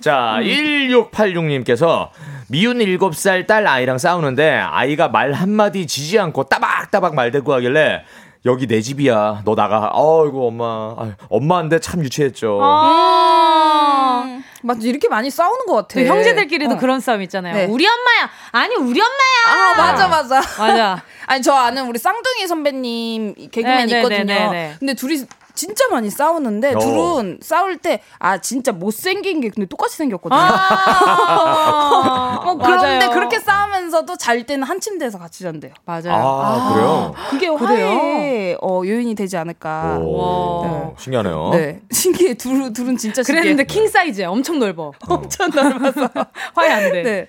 [0.00, 2.08] 자, 1686님께서
[2.48, 8.04] 미운 7살 딸 아이랑 싸우는데 아이가 말 한마디 지지 않고 따박따박 말대꾸 하길래
[8.44, 9.42] 여기 내 집이야.
[9.44, 9.90] 너 나가.
[9.92, 10.96] 어이구, 엄마.
[10.98, 12.58] 아유, 엄마인데 참 유치했죠.
[12.60, 14.22] 아.
[14.24, 15.94] 음, 맞아, 이렇게 많이 싸우는 것 같아.
[15.94, 16.78] 그 형제들끼리도 어.
[16.78, 17.54] 그런 싸움 있잖아요.
[17.54, 17.66] 네.
[17.66, 18.30] 우리 엄마야.
[18.50, 19.46] 아니, 우리 엄마야.
[19.46, 20.40] 아, 맞아, 맞아.
[20.58, 21.02] 맞아.
[21.26, 24.24] 아니, 저 아는 우리 쌍둥이 선배님 개그맨 네, 네, 있거든요.
[24.24, 24.74] 네, 네, 네.
[24.78, 25.24] 근데 둘이
[25.54, 26.78] 진짜 많이 싸우는데 어.
[26.78, 30.38] 둘은 싸울 때 아 진짜 못생긴 게 근데 똑같이 생겼거든요.
[30.40, 33.10] 아, 어, 그런데 맞아요.
[33.10, 35.72] 그렇게 싸우면서 있어도 잘 때는 한 침대에서 같이 잔대요.
[35.84, 36.12] 맞아요.
[36.12, 37.14] 아, 그래요?
[37.30, 37.48] 그게?
[37.48, 39.98] 화해의 어, 요인이 되지 않을까.
[40.00, 41.50] 오, 신기하네요.
[41.52, 41.80] 네.
[41.90, 42.34] 신기해.
[42.34, 43.42] 둘, 둘은 진짜 신기해.
[43.42, 44.28] 그랬는데 킹 사이즈야.
[44.30, 44.92] 엄청 넓어.
[45.08, 46.08] 엄청 넓어서.
[46.54, 47.02] 화해 안 돼.
[47.02, 47.28] 네.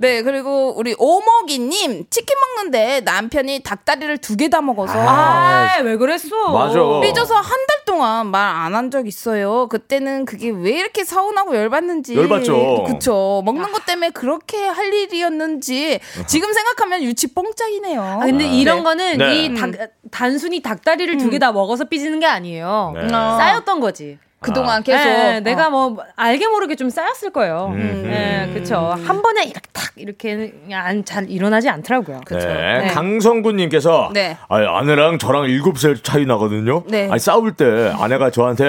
[0.00, 4.94] 네, 그리고 우리 오목이님, 치킨 먹는데 남편이 닭다리를 두 개 다 먹어서.
[4.96, 6.50] 아, 왜 그랬어?
[6.52, 6.78] 맞아.
[7.02, 9.66] 삐져서 한 달 동안 말 안 한 적 있어요.
[9.68, 12.14] 그때는 그게 왜 이렇게 서운하고 열받는지.
[12.14, 12.84] 열받죠.
[12.86, 13.42] 그쵸.
[13.44, 18.00] 먹는 것 때문에 그렇게 할 일이었는지 지금 생각하면 유치 뽕짝이네요.
[18.02, 18.82] 아, 근데 이런 네.
[18.84, 19.34] 거는 네.
[19.44, 19.72] 이 닭,
[20.12, 22.92] 단순히 닭다리를 두개 다 먹어서 삐지는 게 아니에요.
[22.94, 23.08] 네.
[23.08, 24.18] 쌓였던 거지.
[24.40, 25.04] 그동안 계속.
[25.04, 25.70] 네, 내가 어.
[25.70, 27.72] 뭐 알게 모르게 좀 쌓였을 거예요.
[27.74, 28.02] 음.
[28.08, 28.76] 네, 그쵸.
[28.76, 32.20] 한 번에 이렇게 탁 이렇게 안, 잘 일어나지 않더라고요.
[32.30, 32.36] 네.
[32.38, 32.86] 네.
[32.88, 34.36] 강성구 님께서 네.
[34.48, 36.84] 아니, 아내랑 저랑 7살 차이 나거든요.
[36.86, 37.08] 네.
[37.10, 38.64] 아니, 싸울 때 아내가 저한테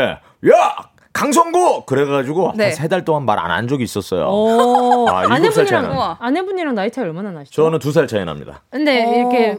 [0.51, 0.75] 야
[1.13, 2.65] 강성구 그래가지고 네.
[2.65, 4.25] 한세달 동안 말 안 한 적이 있었어요.
[4.27, 6.15] 오, 아, 일곱 살 차이 아내분이랑.
[6.19, 7.61] 아내분이랑 나이 차이 얼마나 나시죠?
[7.63, 8.61] 저는 두 살 차이 납니다.
[8.71, 9.13] 근데 오.
[9.15, 9.57] 이렇게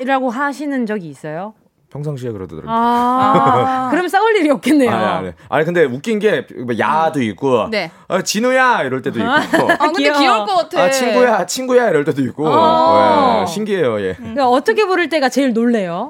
[0.00, 1.54] 야라고 하시는 적이 있어요?
[1.94, 2.70] 평상시에 그러더라고요.
[2.72, 4.90] 아, 그럼 싸울 일이 없겠네요.
[4.90, 5.32] 아니, 아니.
[5.48, 7.88] 아니 근데 웃긴 게뭐 야도 있고 네.
[8.08, 10.18] 어, 진우야 이럴 때도 있고 아, 근데 귀여워.
[10.18, 10.82] 귀여울 것 같아.
[10.82, 13.42] 아 친구야 친구야 이럴 때도 있고 어.
[13.42, 14.14] 예, 신기해요 예.
[14.14, 16.08] 그러니까 어떻게 부를 때가 제일 놀래요?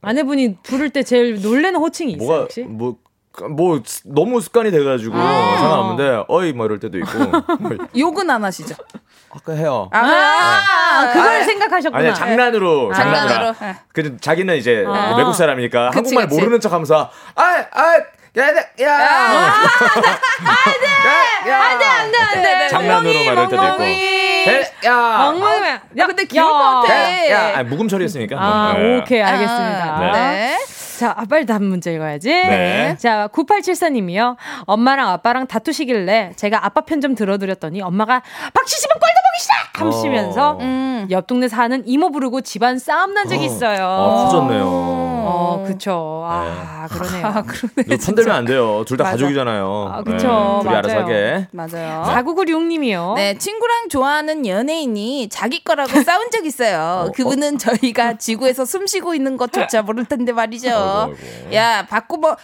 [0.00, 2.62] 아내분이 부를 때 제일 놀래는 호칭이 있어요, 뭐가 혹시?
[2.62, 2.96] 뭐,
[3.50, 5.56] 뭐 스- 너무 습관이 돼가지고 아.
[5.58, 7.18] 상관없는데 어이 뭐 이럴 때도 있고
[7.60, 8.74] 뭐, 욕은 안 하시죠?
[9.34, 9.88] 아까 해요.
[9.92, 12.04] 아, 그걸 아, 생각하셨구나.
[12.04, 12.94] 아니 장난으로 아.
[12.94, 13.54] 장난으로.
[13.60, 13.76] 네.
[13.94, 15.14] 그 자기는 이제 아.
[15.16, 16.38] 외국 사람이니까 그치, 한국말 그치.
[16.38, 18.00] 모르는 척하면서 아아
[18.38, 18.48] 야야
[21.46, 22.68] 안돼 안돼 안돼.
[22.68, 23.82] 장난으로 말할 때도 있고.
[23.82, 25.26] 에, 야.
[25.28, 25.66] 엉망이.
[25.98, 27.30] 야, 근데 귀여울 것 같아.
[27.30, 28.36] 야, 묵음 처리했으니까.
[28.38, 28.98] 아, 네.
[29.00, 29.96] 오케이, 알겠습니다.
[29.96, 30.58] 아, 네.
[31.02, 32.28] 자, 아, 빨리 다음 문제 읽어야지.
[32.28, 32.96] 네.
[32.96, 34.36] 자, 9874님이요.
[34.66, 38.22] 엄마랑 아빠랑 다투시길래 제가 아빠 편 좀 들어드렸더니 엄마가
[38.54, 39.88] 박씨집은 꼴도 보기 싫어!
[39.90, 40.58] 하시면서 어.
[40.60, 41.08] 음.
[41.10, 43.84] 옆 동네 사는 이모 부르고 집안 싸움 난 적이 있어요.
[43.84, 45.11] 아, 커졌네요.
[45.22, 46.22] 어, 그쵸.
[46.26, 47.26] 아, 그러네요.
[47.26, 47.96] 아, 그러네.
[47.96, 48.84] 편들면 안 돼요.
[48.86, 49.04] 둘 다.
[49.04, 49.90] 가족이잖아요.
[49.92, 50.60] 아, 그쵸.
[50.62, 51.04] 네, 둘이 알아서 맞아요.
[51.04, 51.48] 하게.
[51.52, 52.02] 맞아요.
[52.06, 53.14] 4996님이요.
[53.14, 57.10] 네, 친구랑 좋아하는 연예인이 자기 거라고 싸운 적 있어요.
[57.14, 60.68] 그분은 저희가 지구에서 숨 쉬고 있는 것조차 모를 텐데 말이죠.
[60.70, 61.54] 아이고, 아이고.
[61.54, 62.36] 야, 박보검,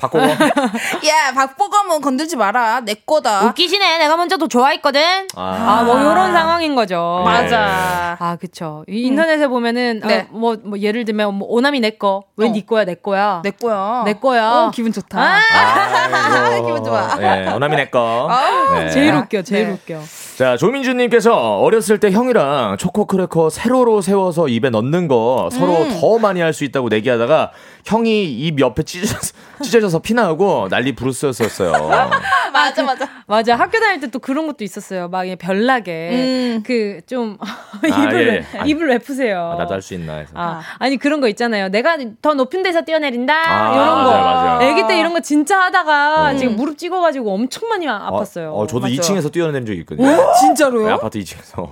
[0.00, 0.18] 바꿔.
[1.06, 2.80] 야, 박보검은 건들지 마라.
[2.80, 3.46] 내 거다.
[3.46, 3.98] 웃기시네.
[3.98, 5.28] 내가 먼저 더 좋아했거든.
[5.34, 7.22] 아, 뭐 요런 상황인 거죠.
[7.24, 8.16] 맞아.
[8.18, 8.84] 아, 그쵸.
[8.88, 10.26] 이 인터넷에 보면은 어, 네.
[10.30, 12.24] 뭐, 뭐 예를 들면 뭐 오남이 내 거.
[12.36, 12.50] 왜 어.
[12.52, 12.84] 네 거야?
[12.84, 13.40] 내 거야.
[13.44, 14.02] 내 거야.
[14.04, 14.50] 내 거야.
[14.50, 15.18] 어, 기분 좋다.
[15.20, 16.66] 아이고.
[16.66, 17.16] 기분 좋아.
[17.16, 18.28] 네, 오남이 내 거.
[18.74, 18.90] 네.
[18.90, 19.42] 제일 웃겨.
[19.42, 19.72] 제일 네.
[19.72, 20.00] 웃겨.
[20.36, 25.98] 자, 조민주님께서 어렸을 때 형이랑 초코 크래커 세로로 세워서 입에 넣는 거 서로 음.
[26.00, 27.50] 더 많이 할 수 있다고 내기하다가
[27.86, 29.32] 형이 입 옆에 찢어져서,
[29.62, 31.72] 찢어져서 피나고 난리 부르스였었어요.
[32.52, 33.08] 맞아, 맞아.
[33.26, 33.54] 맞아.
[33.56, 35.08] 학교 다닐 때 또 그런 것도 있었어요.
[35.08, 36.62] 막 별나게 음.
[36.64, 37.38] 그좀
[37.84, 38.68] 예, 입을 왜, 예.
[38.68, 39.52] 입을 왜 푸세요?
[39.54, 40.32] 아, 나도 할 수 있나 해서.
[40.34, 41.68] 아, 아니 그런 거 있잖아요.
[41.68, 44.10] 내가 더 높은 데서 뛰어내린다 아, 이런 거.
[44.10, 44.62] 맞아요, 맞아요.
[44.70, 46.38] 애기 때 이런 거 진짜 하다가 음.
[46.38, 48.52] 지금 무릎 찍어가지고 엄청 많이 아- 아팠어요.
[48.54, 48.94] 어, 저도 맞아.
[48.94, 50.32] 2층에서 뛰어내린 적이 있거든요.
[50.40, 50.86] 진짜로요?
[50.86, 51.70] 네, 아파트 2층에서.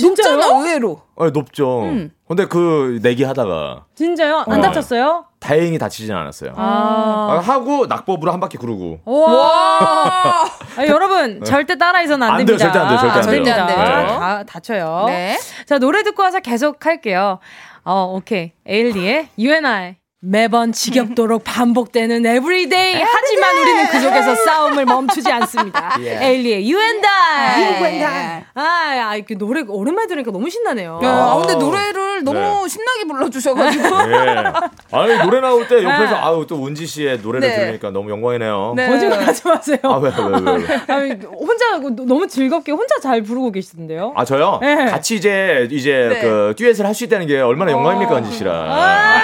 [0.00, 0.36] 진짜요?
[0.36, 1.02] 높잖아, 의외로.
[1.16, 1.82] 어, 높죠.
[1.82, 2.10] 음.
[2.26, 4.44] 근데 그 내기 하다가 진짜요?
[4.46, 4.62] 안 어.
[4.62, 5.26] 다쳤어요?
[5.40, 6.52] 다행히 다치진 않았어요.
[6.56, 7.28] 아.
[7.32, 9.00] 아, 하고 낙법으로 한 바퀴 구르고.
[9.04, 10.44] 와.
[10.76, 12.64] 아, 여러분 절대 따라해서는 안, 안 돼요, 됩니다.
[12.72, 13.32] 절대 안 돼요, 절대 안 돼요.
[13.32, 13.56] 됩니다.
[13.66, 14.18] 절대 안 돼요.
[14.18, 15.04] 다 다쳐요.
[15.08, 15.38] 네.
[15.66, 17.38] 자 노래 듣고 와서 계속 할게요.
[17.84, 19.96] 어 오케이 에일리의 You and I
[20.30, 25.96] 매번 지겹도록 반복되는 everyday 하지만 우리는 그 속에서 싸움을 멈추지 않습니다.
[25.98, 27.62] 에일리의 You and I.
[27.62, 28.42] You and I.
[28.54, 31.00] 아, 아, 이렇게 노래 오랜만에 들으니까 너무 신나네요.
[31.02, 31.36] 야, 아.
[31.38, 32.68] 근데 노래를 너무 네.
[32.68, 33.84] 신나게 불러주셔가지고.
[34.12, 34.52] 예.
[34.92, 36.20] 아니 노래 나올 때 옆에서 네.
[36.20, 37.56] 아우 또 운지 씨의 노래를 네.
[37.56, 38.74] 들으니까 너무 영광이네요.
[38.76, 38.88] 네.
[38.90, 39.78] 거짓말 하지 마세요.
[39.84, 40.66] 아 왜 왜 왜?
[40.68, 40.94] 왜?
[40.94, 44.12] 아니, 혼자 너무 즐겁게 혼자 잘 부르고 계시던데요.
[44.14, 44.58] 아 저요?
[44.60, 44.84] 네.
[44.84, 46.20] 같이 이제 이제 네.
[46.20, 48.54] 그 듀엣을 할 수 있다는 게 얼마나 영광입니까 은지 씨랑.
[48.54, 49.22] 아, 나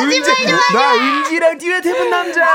[0.00, 0.20] 은지
[0.72, 2.46] 나 은지랑 듀엣 해본 남자.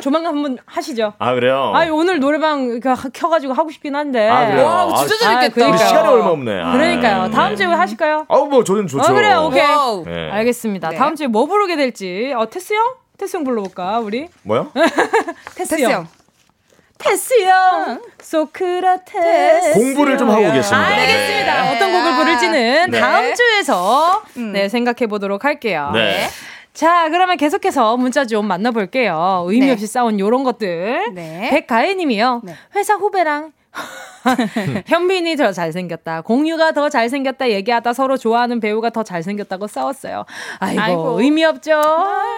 [0.00, 1.12] 조만간 한번 하시죠.
[1.18, 1.72] 아 그래요?
[1.74, 4.28] 아 오늘 노래방 그 하- 켜가지고 하고 싶긴 한데.
[4.28, 4.66] 아, 그래요?
[4.66, 5.44] 와, 진짜 아, 재밌겠다.
[5.46, 5.70] 아, 그러니까요.
[5.72, 6.60] 근데 시간이 얼마 없네.
[6.62, 7.30] 아, 그러니까요.
[7.30, 7.56] 다음 네.
[7.56, 8.26] 주에 하실까요?
[8.28, 9.10] 아우 뭐 저는 좋죠.
[9.10, 9.44] 어, 그래요.
[9.48, 9.62] 오케이.
[9.62, 10.04] 와우.
[10.06, 10.30] 네.
[10.30, 10.90] 알겠습니다.
[10.90, 10.96] 네.
[10.96, 12.32] 다음 주에 뭐 부르게 될지.
[12.36, 12.94] 어 테스 형?
[13.18, 14.28] 테스 형 불러볼까 우리?
[14.42, 14.70] 뭐요?
[15.56, 16.06] 테스, 테스 형.
[16.98, 18.00] 테스 형.
[18.20, 19.72] 소크라테스.
[19.74, 20.86] 공부를 좀 하고 계십니다.
[20.88, 21.62] 알겠습니다.
[21.62, 21.76] 네.
[21.76, 23.00] 어떤 곡을 부를지는 네.
[23.00, 24.22] 다음 주에서
[24.52, 25.90] 네 생각해 보도록 할게요.
[25.94, 26.28] 네.
[26.74, 29.44] 자, 그러면 계속해서 문자 좀 만나볼게요.
[29.48, 29.72] 의미 네.
[29.72, 31.12] 없이 싸운 요런 것들.
[31.14, 31.48] 네.
[31.50, 32.42] 백가혜 님이요.
[32.44, 32.54] 네.
[32.76, 33.52] 회사 후배랑
[34.86, 36.22] 현빈이 더 잘생겼다.
[36.22, 37.50] 공유가 더 잘생겼다.
[37.50, 40.24] 얘기하다 서로 좋아하는 배우가 더 잘생겼다고 싸웠어요.
[40.58, 41.20] 아이고, 아이고.
[41.20, 41.80] 의미 없죠.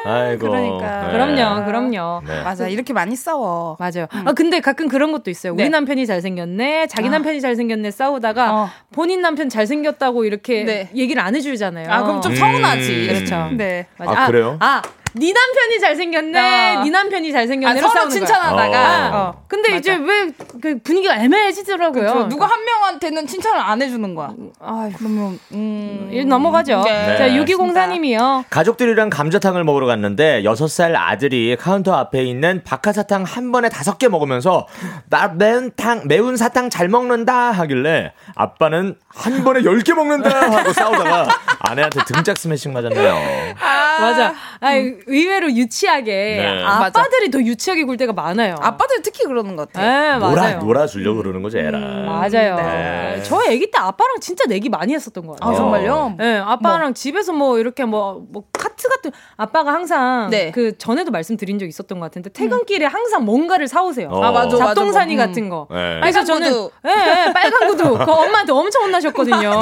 [0.05, 0.39] 아이고.
[0.49, 1.07] 그러니까.
[1.07, 1.13] 네.
[1.13, 2.23] 그럼요, 그럼요.
[2.27, 2.43] 네.
[2.43, 3.77] 맞아 이렇게 많이 싸워.
[3.79, 4.07] 맞아요.
[4.25, 5.53] 아 근데 가끔 그런 것도 있어요.
[5.53, 5.69] 우리 네.
[5.69, 7.11] 남편이 잘생겼네, 자기 아.
[7.13, 8.71] 남편이 잘생겼네 싸우다가 어.
[8.93, 10.91] 본인 남편 잘생겼다고 이렇게 네.
[10.95, 11.91] 얘기를 안 해주잖아요.
[11.91, 12.37] 아 그럼 좀 음.
[12.37, 13.07] 서운하지.
[13.09, 13.51] 그렇죠.
[13.57, 13.87] 네.
[13.97, 14.23] 맞아.
[14.23, 14.57] 아, 그래요?
[14.61, 14.83] 아,
[15.15, 16.39] 네 남편이 잘생겼네,
[16.77, 16.85] 어.
[16.85, 17.81] 네 남편이 아, 잘생겼네.
[17.81, 18.19] 서로 싸우는 거야.
[18.27, 19.11] 칭찬하다가.
[19.13, 19.21] 어.
[19.21, 19.45] 어.
[19.49, 19.79] 근데 맞아.
[19.79, 22.13] 이제 왜 그 분위기가 애매해지더라고요.
[22.13, 22.29] 그렇죠.
[22.29, 24.35] 누가 한 명한테는 칭찬을 안 해주는 거야.
[24.61, 26.09] 아, 그러면 음.
[26.13, 26.83] 일 넘어가죠.
[26.85, 27.17] 네.
[27.17, 28.45] 자, 6204님이요.
[28.51, 34.67] 가족들이랑 감자탕을 먹으러 갔는데 6살 아들이 카운터 앞에 있는 박하사탕 한 번에 다섯 개 먹으면서
[35.09, 41.29] 나 매운 탕 매운 사탕 잘 먹는다 하길래 아빠는 한 번에 10개 먹는다 하고 싸우다가
[41.61, 43.55] 아내한테 등짝 스매싱 맞았네요.
[44.01, 44.35] 맞아.
[44.61, 44.73] 아,
[45.07, 46.65] 의외로 유치하게 네.
[46.65, 48.55] 아빠들이 더 유치하게 굴 때가 많아요.
[48.61, 49.83] 아빠들 특히 그러는 것 같아.
[49.85, 50.59] 네, 놀아 맞아요.
[50.61, 51.79] 놀아 주려고 그러는 거지 애라.
[51.79, 52.57] 맞아요.
[52.57, 53.23] 네.
[53.25, 55.53] 저 아기 때 아빠랑 진짜 내기 많이 했었던 것 같아요.
[55.53, 56.15] 아 정말요?
[56.19, 58.45] 네, 아빠랑 집에서 뭐 이렇게 뭐, 뭐
[58.81, 60.51] 카트 같은 아빠가 항상 네.
[60.51, 64.09] 그 전에도 말씀드린 적 있었던 것 같은데 퇴근길에 항상 뭔가를 사오세요.
[64.09, 64.25] 어.
[64.25, 64.67] 아, 맞아, 맞아.
[64.67, 65.67] 잡동사니 뭐, 같은 거.
[65.71, 66.01] 네.
[66.01, 66.71] 그래서 빨간 저는 구두.
[66.87, 67.99] 예, 예, 빨간 구두.
[68.05, 69.61] 그 엄마한테 엄청 혼나셨거든요.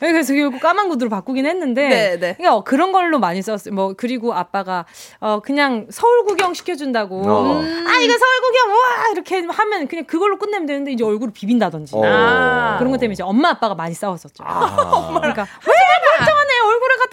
[0.00, 2.34] 네, 그래서 결국 까만 구두로 바꾸긴 했는데, 네, 네.
[2.38, 3.74] 그러니까 그런 걸로 많이 썼어요.
[3.74, 4.86] 뭐 그리고 아빠가
[5.20, 7.58] 어 그냥 서울 구경 시켜준다고, 어.
[7.60, 11.96] 아 이거 서울 구경 와 이렇게 하면 그냥 그걸로 끝내면 되는데 이제 얼굴을 비빈다든지.
[11.96, 12.02] 어.
[12.02, 12.76] 아.
[12.78, 14.42] 그런 것 때문에 이제 엄마 아빠가 많이 싸웠었죠.
[14.46, 15.10] 아.
[15.20, 15.74] 그러니까 왜
[16.18, 16.39] 멀쩡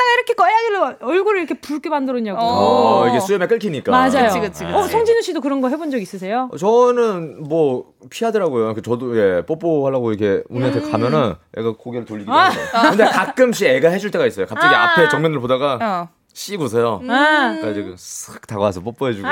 [0.08, 2.39] 갖다가 이렇게 꺼야길래 얼굴을 이렇게 붉게 만들었냐고.
[2.41, 3.91] 어, 이게 수염에 끓기니까.
[3.91, 4.28] 맞아요.
[4.28, 4.66] 그치, 그치, 그치.
[4.66, 6.49] 어 송진우 씨도 그런 거 해본 적 있으세요?
[6.58, 8.74] 저는 뭐 피하더라고요.
[8.74, 12.45] 그 저도 예 뽀뽀하려고 이렇게 우리한테 가면은 애가 고개를 돌리기도 아.
[12.45, 12.89] 해서.
[12.89, 14.45] 근데 가끔씩 애가 해줄 때가 있어요.
[14.45, 14.91] 갑자기 아.
[14.93, 16.10] 앞에 정면을 보다가 어.
[16.34, 17.01] 씩 웃어요.
[17.10, 19.28] 아, 그래가지고 쓱 다가와서 뽀뽀해주고.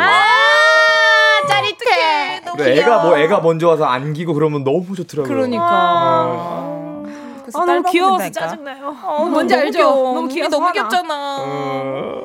[1.48, 2.42] 짜릿해.
[2.58, 5.28] 그래, 애가 뭐 애가 먼저 와서 안기고 그러면 너무 좋더라고요.
[5.36, 6.75] 그러니까.
[7.54, 8.30] 아, 너무 귀여워서.
[8.32, 8.98] 짜증나요.
[9.04, 9.78] 어, 뭔지 너무 알죠?
[9.78, 10.14] 귀여워.
[10.16, 10.50] 너무 귀여워.
[10.50, 11.38] 너무 귀엽잖아.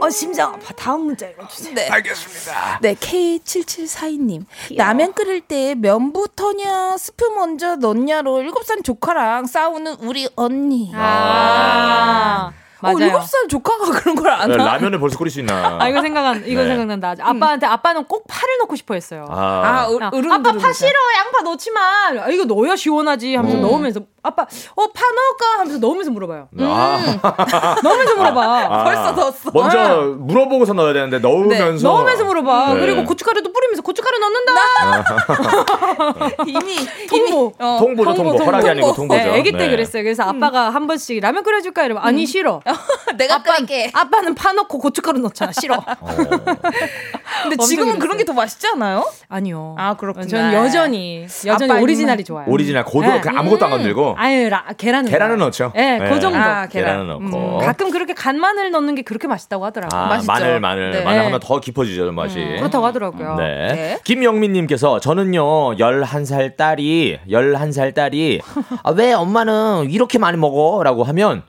[0.01, 0.73] 어, 심장 아파.
[0.75, 1.75] 다음 문자 읽어주세요.
[1.75, 1.89] 네.
[1.89, 2.79] 알겠습니다.
[2.81, 4.45] 네, K7742님.
[4.77, 10.91] 라면 끓일 때 면부터냐, 스프 먼저 넣냐로 7살 조카랑 싸우는 우리 언니.
[10.95, 12.51] 아,
[12.83, 13.19] 어, 맞아요.
[13.19, 14.65] 7살 조카가 그런 걸안 네, 하.
[14.65, 15.77] 라면을 벌써 끓일 수 있나?
[15.81, 16.69] 아, 이거 생각난, 이거 네.
[16.69, 17.15] 생각난다.
[17.21, 19.27] 아빠한테, 아빠는 꼭 파를 넣고 싶어 했어요.
[19.29, 20.73] 아, 아, 으, 야, 으름 아빠 파.
[20.73, 21.81] 싫어 양파 넣지 마
[22.23, 23.63] 아, 이거 넣어야 시원하지 하면서 음.
[23.63, 24.43] 넣으면서 아빠
[24.77, 28.85] 어 파 넣을까 하면서 넣으면서 물어봐요 아, 넣으면서 물어봐 아.
[28.85, 29.51] 벌써 넣었어.
[29.55, 31.89] 먼저 물어보고서 넣어야 되는데 넣으면서.
[31.89, 32.81] 넣으면서 물어봐 네.
[32.81, 34.53] 그리고 고춧가루도 뿌리면서 고춧가루 넣는다
[36.47, 36.77] 이미
[37.09, 37.17] 통보.
[37.17, 38.45] 이미, 어, 통보죠, 통보.
[38.45, 39.21] 허락이 아니고 통보죠.
[39.23, 39.71] 네, 아기 때 네.
[39.71, 42.61] 그랬어요 그래서 아빠가 한 번씩 라면 끓여줄까 이러면 아니 싫어
[43.17, 43.91] 내가 아빠, 끓일게.
[43.95, 46.07] 아빠는 파 넣고 고춧가루 넣잖아 싫어 어.
[47.43, 47.99] 근데 지금은.
[47.99, 49.11] 그런 게 더 맛있지 않아요?
[49.29, 50.27] 아니요 아, 그렇구나.
[50.27, 52.23] 저는 여전히 여전히 오리지널이.
[52.23, 53.21] 좋아요 오리지널 고도 네.
[53.21, 55.39] 그냥 아무것도 안 건들고 아유 라, 계란은 계란은.
[55.39, 55.73] 넣죠.
[55.75, 57.07] 네, 그 정도 아, 계란.
[57.07, 57.59] 계란은 넣고.
[57.59, 60.01] 가끔 그렇게 간 마늘 넣는 게 그렇게 맛있다고 하더라고요.
[60.01, 60.33] 아, 맛있죠.
[60.33, 61.03] 마늘 마늘 네.
[61.03, 62.35] 마늘 하면 더 깊어지죠 맛이.
[62.59, 63.37] 그렇다고 하더라고요.
[63.37, 63.45] 네.
[63.73, 63.99] 네.
[64.05, 68.41] 김영민님께서 저는요 11살 딸이 11살 딸이
[68.85, 71.43] 아, 왜 엄마는 이렇게 많이 먹어?라고 하면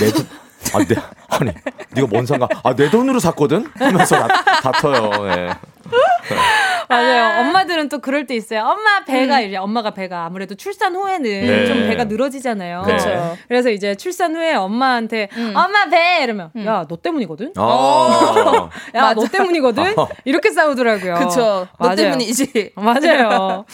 [0.00, 0.26] 내 돈,
[0.74, 0.94] 아, 내,
[1.28, 1.52] 아니
[1.92, 2.48] 네가 뭔 상관?
[2.62, 4.42] 아 내 돈으로 샀거든 하면서 다,
[4.72, 5.10] 다퉈요.
[5.28, 5.48] 예.
[6.88, 7.40] 맞아요.
[7.40, 8.60] 엄마들은 또 그럴 때 있어요.
[8.62, 11.66] 엄마 배가 이제 엄마가 배가 아무래도 출산 후에는 네.
[11.66, 12.84] 좀 배가 늘어지잖아요.
[12.86, 12.96] 네.
[12.96, 13.36] 그쵸.
[13.48, 17.52] 그래서 이제 출산 후에 엄마한테 엄마 배 이러면 야 너 때문이거든.
[17.56, 18.68] 어.
[18.94, 19.94] 야너 때문이거든.
[20.24, 21.14] 이렇게 싸우더라고요.
[21.14, 21.66] 그쵸.
[21.78, 21.96] 너 맞아요.
[21.96, 22.72] 때문이지.
[22.76, 23.64] 맞아요.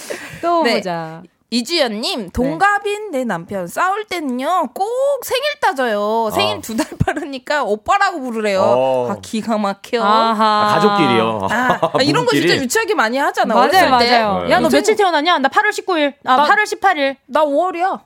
[0.41, 0.75] 또 네.
[0.77, 1.23] 보자.
[1.57, 4.89] 이주연님, 동갑인 내 남편 싸울 때는요, 꼭
[5.23, 6.31] 생일 따져요.
[6.33, 8.63] 생일 두달 빠르니까 오빠라고 부르래요.
[8.63, 9.09] 어.
[9.11, 10.03] 아, 기가 막혀.
[10.03, 10.71] 아하.
[10.71, 11.41] 아, 가족끼리요.
[11.51, 12.31] 아, 아, 이런 거.
[12.31, 13.55] 진짜 유치하게 많이 하잖아.
[13.55, 13.91] 맞아요.
[13.91, 14.45] 맞아요.
[14.45, 14.51] 네.
[14.51, 15.41] 야, 너 며칠 태어났냐?
[15.41, 16.15] 나 8월 19일.
[16.25, 17.17] 아, 나- 8월 18일.
[17.27, 18.01] 나 5월이야.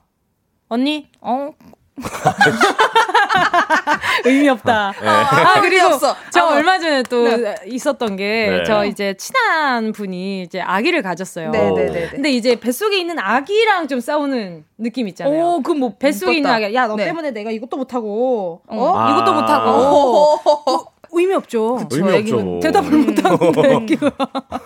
[0.67, 1.07] 언니?
[1.21, 1.51] 어.
[4.25, 4.93] 의미 없다.
[5.03, 6.15] 아, 그리고 없어.
[6.31, 7.55] 저 아, 얼마 전에 또 네.
[7.65, 8.63] 있었던 게 네.
[8.63, 11.51] 저 이제 친한 분이 이제 아기를 가졌어요.
[11.51, 12.09] 네네네.
[12.09, 15.43] 근데 이제 뱃속에 있는 아기랑 좀 싸우는 느낌 있잖아요.
[15.55, 16.73] 오, 그뭐 뱃속에 있는 아기.
[16.73, 17.05] 야, 너 네.
[17.05, 18.93] 때문에 내가 이것도 못하고, 어?
[18.95, 19.11] 아.
[19.11, 19.69] 이것도 못하고.
[19.69, 21.79] 어, 의미 없죠.
[21.91, 22.39] 의미 없죠.
[22.39, 22.59] 뭐.
[22.59, 23.73] 대답을 못하는데.
[23.75, 24.11] 애기가.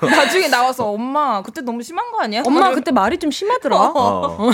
[0.02, 2.44] 나중에 나와서 엄마 그때 너무 심한 거 아니야?
[2.46, 3.78] 엄마 그때 말이 좀 심하더라.
[3.78, 4.52] 어.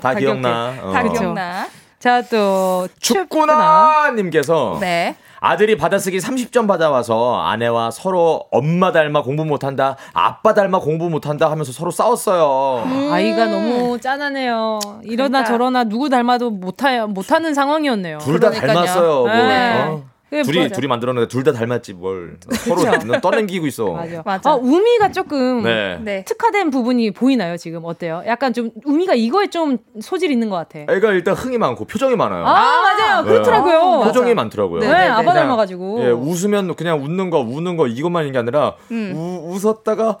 [0.00, 0.74] 다 기억나.
[0.82, 0.92] 어.
[0.92, 1.14] 다 그쵸.
[1.20, 1.66] 기억나.
[1.98, 5.16] 자, 또, 축구나 님께서 네.
[5.40, 11.72] 아들이 받아쓰기 30점 받아와서 아내와 서로 엄마 닮아 공부 못한다, 아빠 닮아 공부 못한다 하면서
[11.72, 13.12] 서로 싸웠어요.
[13.12, 14.78] 아이가 너무 짠하네요.
[15.04, 15.44] 이러나 그러니까.
[15.44, 18.18] 저러나 누구 닮아도 못하, 못하는 상황이었네요.
[18.18, 18.50] 둘 다.
[18.50, 19.20] 닮았어요.
[19.20, 19.84] 뭐, 네.
[19.88, 20.04] 어?
[20.28, 20.74] 그 둘이 맞아.
[20.74, 23.20] 둘이 만들었는데 둘 다 닮았지 뭘 서로.
[23.20, 23.92] 떠넘기고 있어.
[23.92, 24.22] 맞아.
[24.24, 24.50] 맞아.
[24.50, 25.98] 아, 우미가 조금 네.
[26.02, 26.24] 네.
[26.24, 27.84] 특화된 부분이 보이나요, 지금?
[27.84, 28.22] 어때요?
[28.26, 30.80] 약간 좀, 우미가 이거에 좀 소질 있는 것 같아.
[30.92, 32.44] 애가 일단 흥이 많고 표정이 많아요.
[32.44, 32.52] 아,
[32.82, 33.22] 맞아요.
[33.22, 33.28] 네.
[33.30, 34.00] 그렇더라고요.
[34.04, 34.80] 표정이 많더라고요.
[34.80, 35.40] 네, 네, 네, 아빠 네.
[35.40, 36.04] 닮아가지고.
[36.04, 39.12] 예, 웃으면 그냥 웃는 거, 우는 거 이것만 있는 게 아니라 음.
[39.14, 40.18] 우, 웃었다가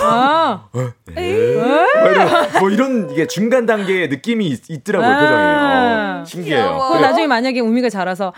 [0.00, 2.28] 아, 뭐 이런,
[2.60, 5.18] 뭐 이런 이게 중간 단계의 느낌이 있, 더라고요 아.
[5.20, 6.20] 표정이.
[6.20, 6.98] 어, 신기해요.
[7.00, 8.32] 나중에 만약에 우미가 자라서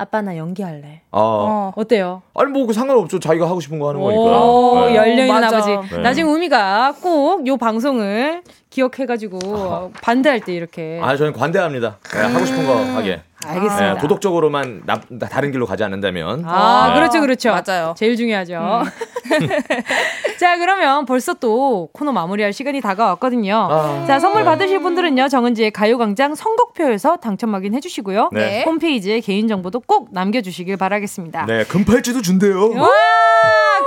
[0.00, 1.02] 아빠 나 연기할래.
[1.10, 1.72] 아, 어.
[1.76, 2.22] 어때요?
[2.34, 3.18] 아니 뭐 그 상관없죠.
[3.18, 4.88] 자기가 하고 싶은 거 하는 오, 거니까.
[4.88, 4.96] 네.
[4.96, 5.48] 열려 있는 맞아.
[5.48, 5.94] 아버지.
[5.94, 6.00] 네.
[6.02, 11.00] 나중에 우미가 꼭 요 방송을 기억해가지고 반대할 때 이렇게.
[11.02, 11.98] 아, 저는 관대합니다.
[12.14, 13.20] 네, 하고 싶은 거 하게.
[13.46, 13.94] 알겠습니다.
[13.94, 16.44] 네, 도덕적으로만 나, 나- 다른 길로 가지 않는다면.
[16.46, 16.94] 아, 네.
[17.00, 17.50] 그렇죠, 그렇죠.
[17.66, 17.94] 맞아요.
[17.96, 18.82] 제일 중요하죠.
[20.38, 23.68] 자, 그러면 벌써 또 코너 마무리할 시간이 다가왔거든요.
[23.70, 24.44] 아, 자, 선물 네.
[24.46, 28.30] 받으실 분들은요, 정은지의 가요광장 선곡표에서 당첨 확인 해주시고요.
[28.32, 28.62] 네.
[28.64, 31.46] 홈페이지에 개인정보도 꼭 남겨주시길 바라겠습니다.
[31.46, 32.70] 네, 금팔찌도 준대요.
[32.78, 32.88] 와,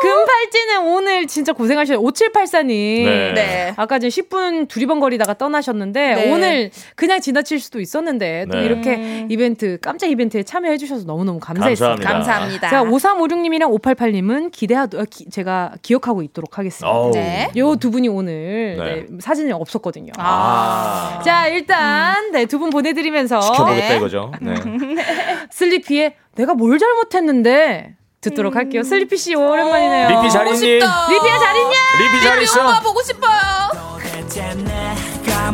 [0.02, 2.02] 금 팔찌는 오늘 진짜 고생하셨어요.
[2.04, 3.06] 5784님.
[3.06, 3.34] 네.
[3.34, 3.74] 네.
[3.78, 6.32] 아까 이제 10분 두리번거리다가 떠나셨는데 네.
[6.32, 8.66] 오늘 그냥 지나칠 수도 있었는데 또 네.
[8.66, 11.96] 이렇게 이벤트 깜짝 이벤트에 참여해 주셔서 너무너무 감사했습니다.
[12.08, 12.68] 감사합니다.
[12.68, 12.70] 감사합니다.
[12.70, 17.12] 자, 5356님이랑 5882님은 기대하도 어, 기- 제가 기억하고 있도록 하겠습니다.
[17.14, 17.50] 네.
[17.56, 19.06] 요두 분이 오늘 네.
[19.10, 20.12] 네, 사진이 없었거든요.
[20.18, 21.22] 아.
[21.24, 23.98] 자, 일단 네, 두 분 보내 드리면서 지켜보겠다 네.
[23.98, 24.32] 이거죠.
[24.42, 24.54] 네.
[25.52, 28.84] 슬리피의 내가 뭘 잘못했는데 듣도록 할게요.
[28.84, 30.10] 슬리피 씨 오랜만이네요.
[30.10, 30.60] 리피 잘 있니?
[30.60, 31.74] 리피야 잘 있냐?
[32.00, 32.62] 리피 잘 있어.
[32.62, 33.44] 오빠 보고 싶어요.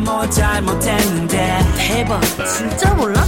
[0.04, 2.20] 뭐 잘못했는데 대박.
[2.46, 3.20] 진짜 몰라?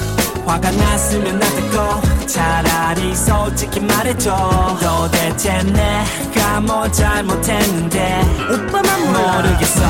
[0.46, 4.78] 화가 났으면 나대고 차라리 솔직히 말해줘.
[4.80, 8.22] 도대체 내가 뭐 잘못했는데.
[8.50, 9.32] 오빠만 몰라.
[9.42, 9.80] 모르겠어.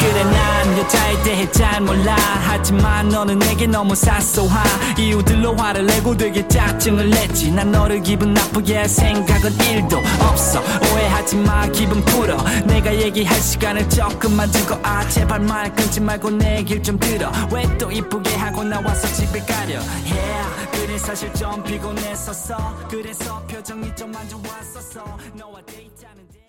[0.00, 2.16] 그래 난 여자에 대해 잘 몰라.
[2.48, 4.64] 하지만 너는 내게 너무 사소한
[4.98, 7.52] 이유들로 화를 내고 되게 짜증을 냈지.
[7.52, 10.60] 난 너를 기분 나쁘게 할 생각은 일도 없어.
[10.60, 12.36] 오해하지 마 기분 풀어.
[12.64, 17.30] 내가 얘기할 시간을 조금만 주고 아 제발 말 끊지 말고 내 얘길 좀 들어.
[17.52, 19.80] 왜 또 이쁘게 하고 나와서 집에 가려?
[20.06, 22.56] Yeah 그래 사실 좀 피곤 했었어
[22.90, 25.04] 그래서 표정이 좀 안 좋았었어
[25.36, 26.40] 너와 데이트하는데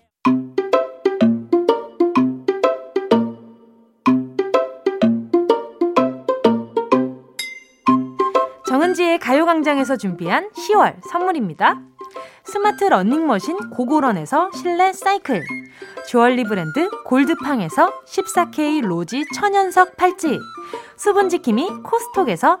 [8.66, 11.80] 정은지의 가요광장에서 준비한 10월 선물입니다.
[12.44, 15.42] 스마트 러닝머신 고고런에서 실내 사이클
[16.08, 20.38] 주얼리 브랜드 골드팡에서 14K 로지 천연석 팔찌
[20.96, 22.60] 수분지킴이 코스톡에서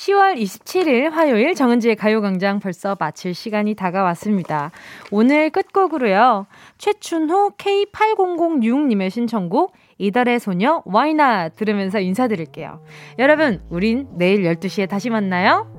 [0.00, 4.70] 10월 27일 화요일 정은지의 가요광장 벌써 마칠 시간이 다가왔습니다.
[5.10, 6.46] 오늘 끝곡으로요.
[6.78, 12.82] 최춘호 K8006님의 신청곡 이달의 소녀 와이나 들으면서 인사드릴게요.
[13.18, 15.70] 여러분, 우린 내일 12시에 다시 만나요.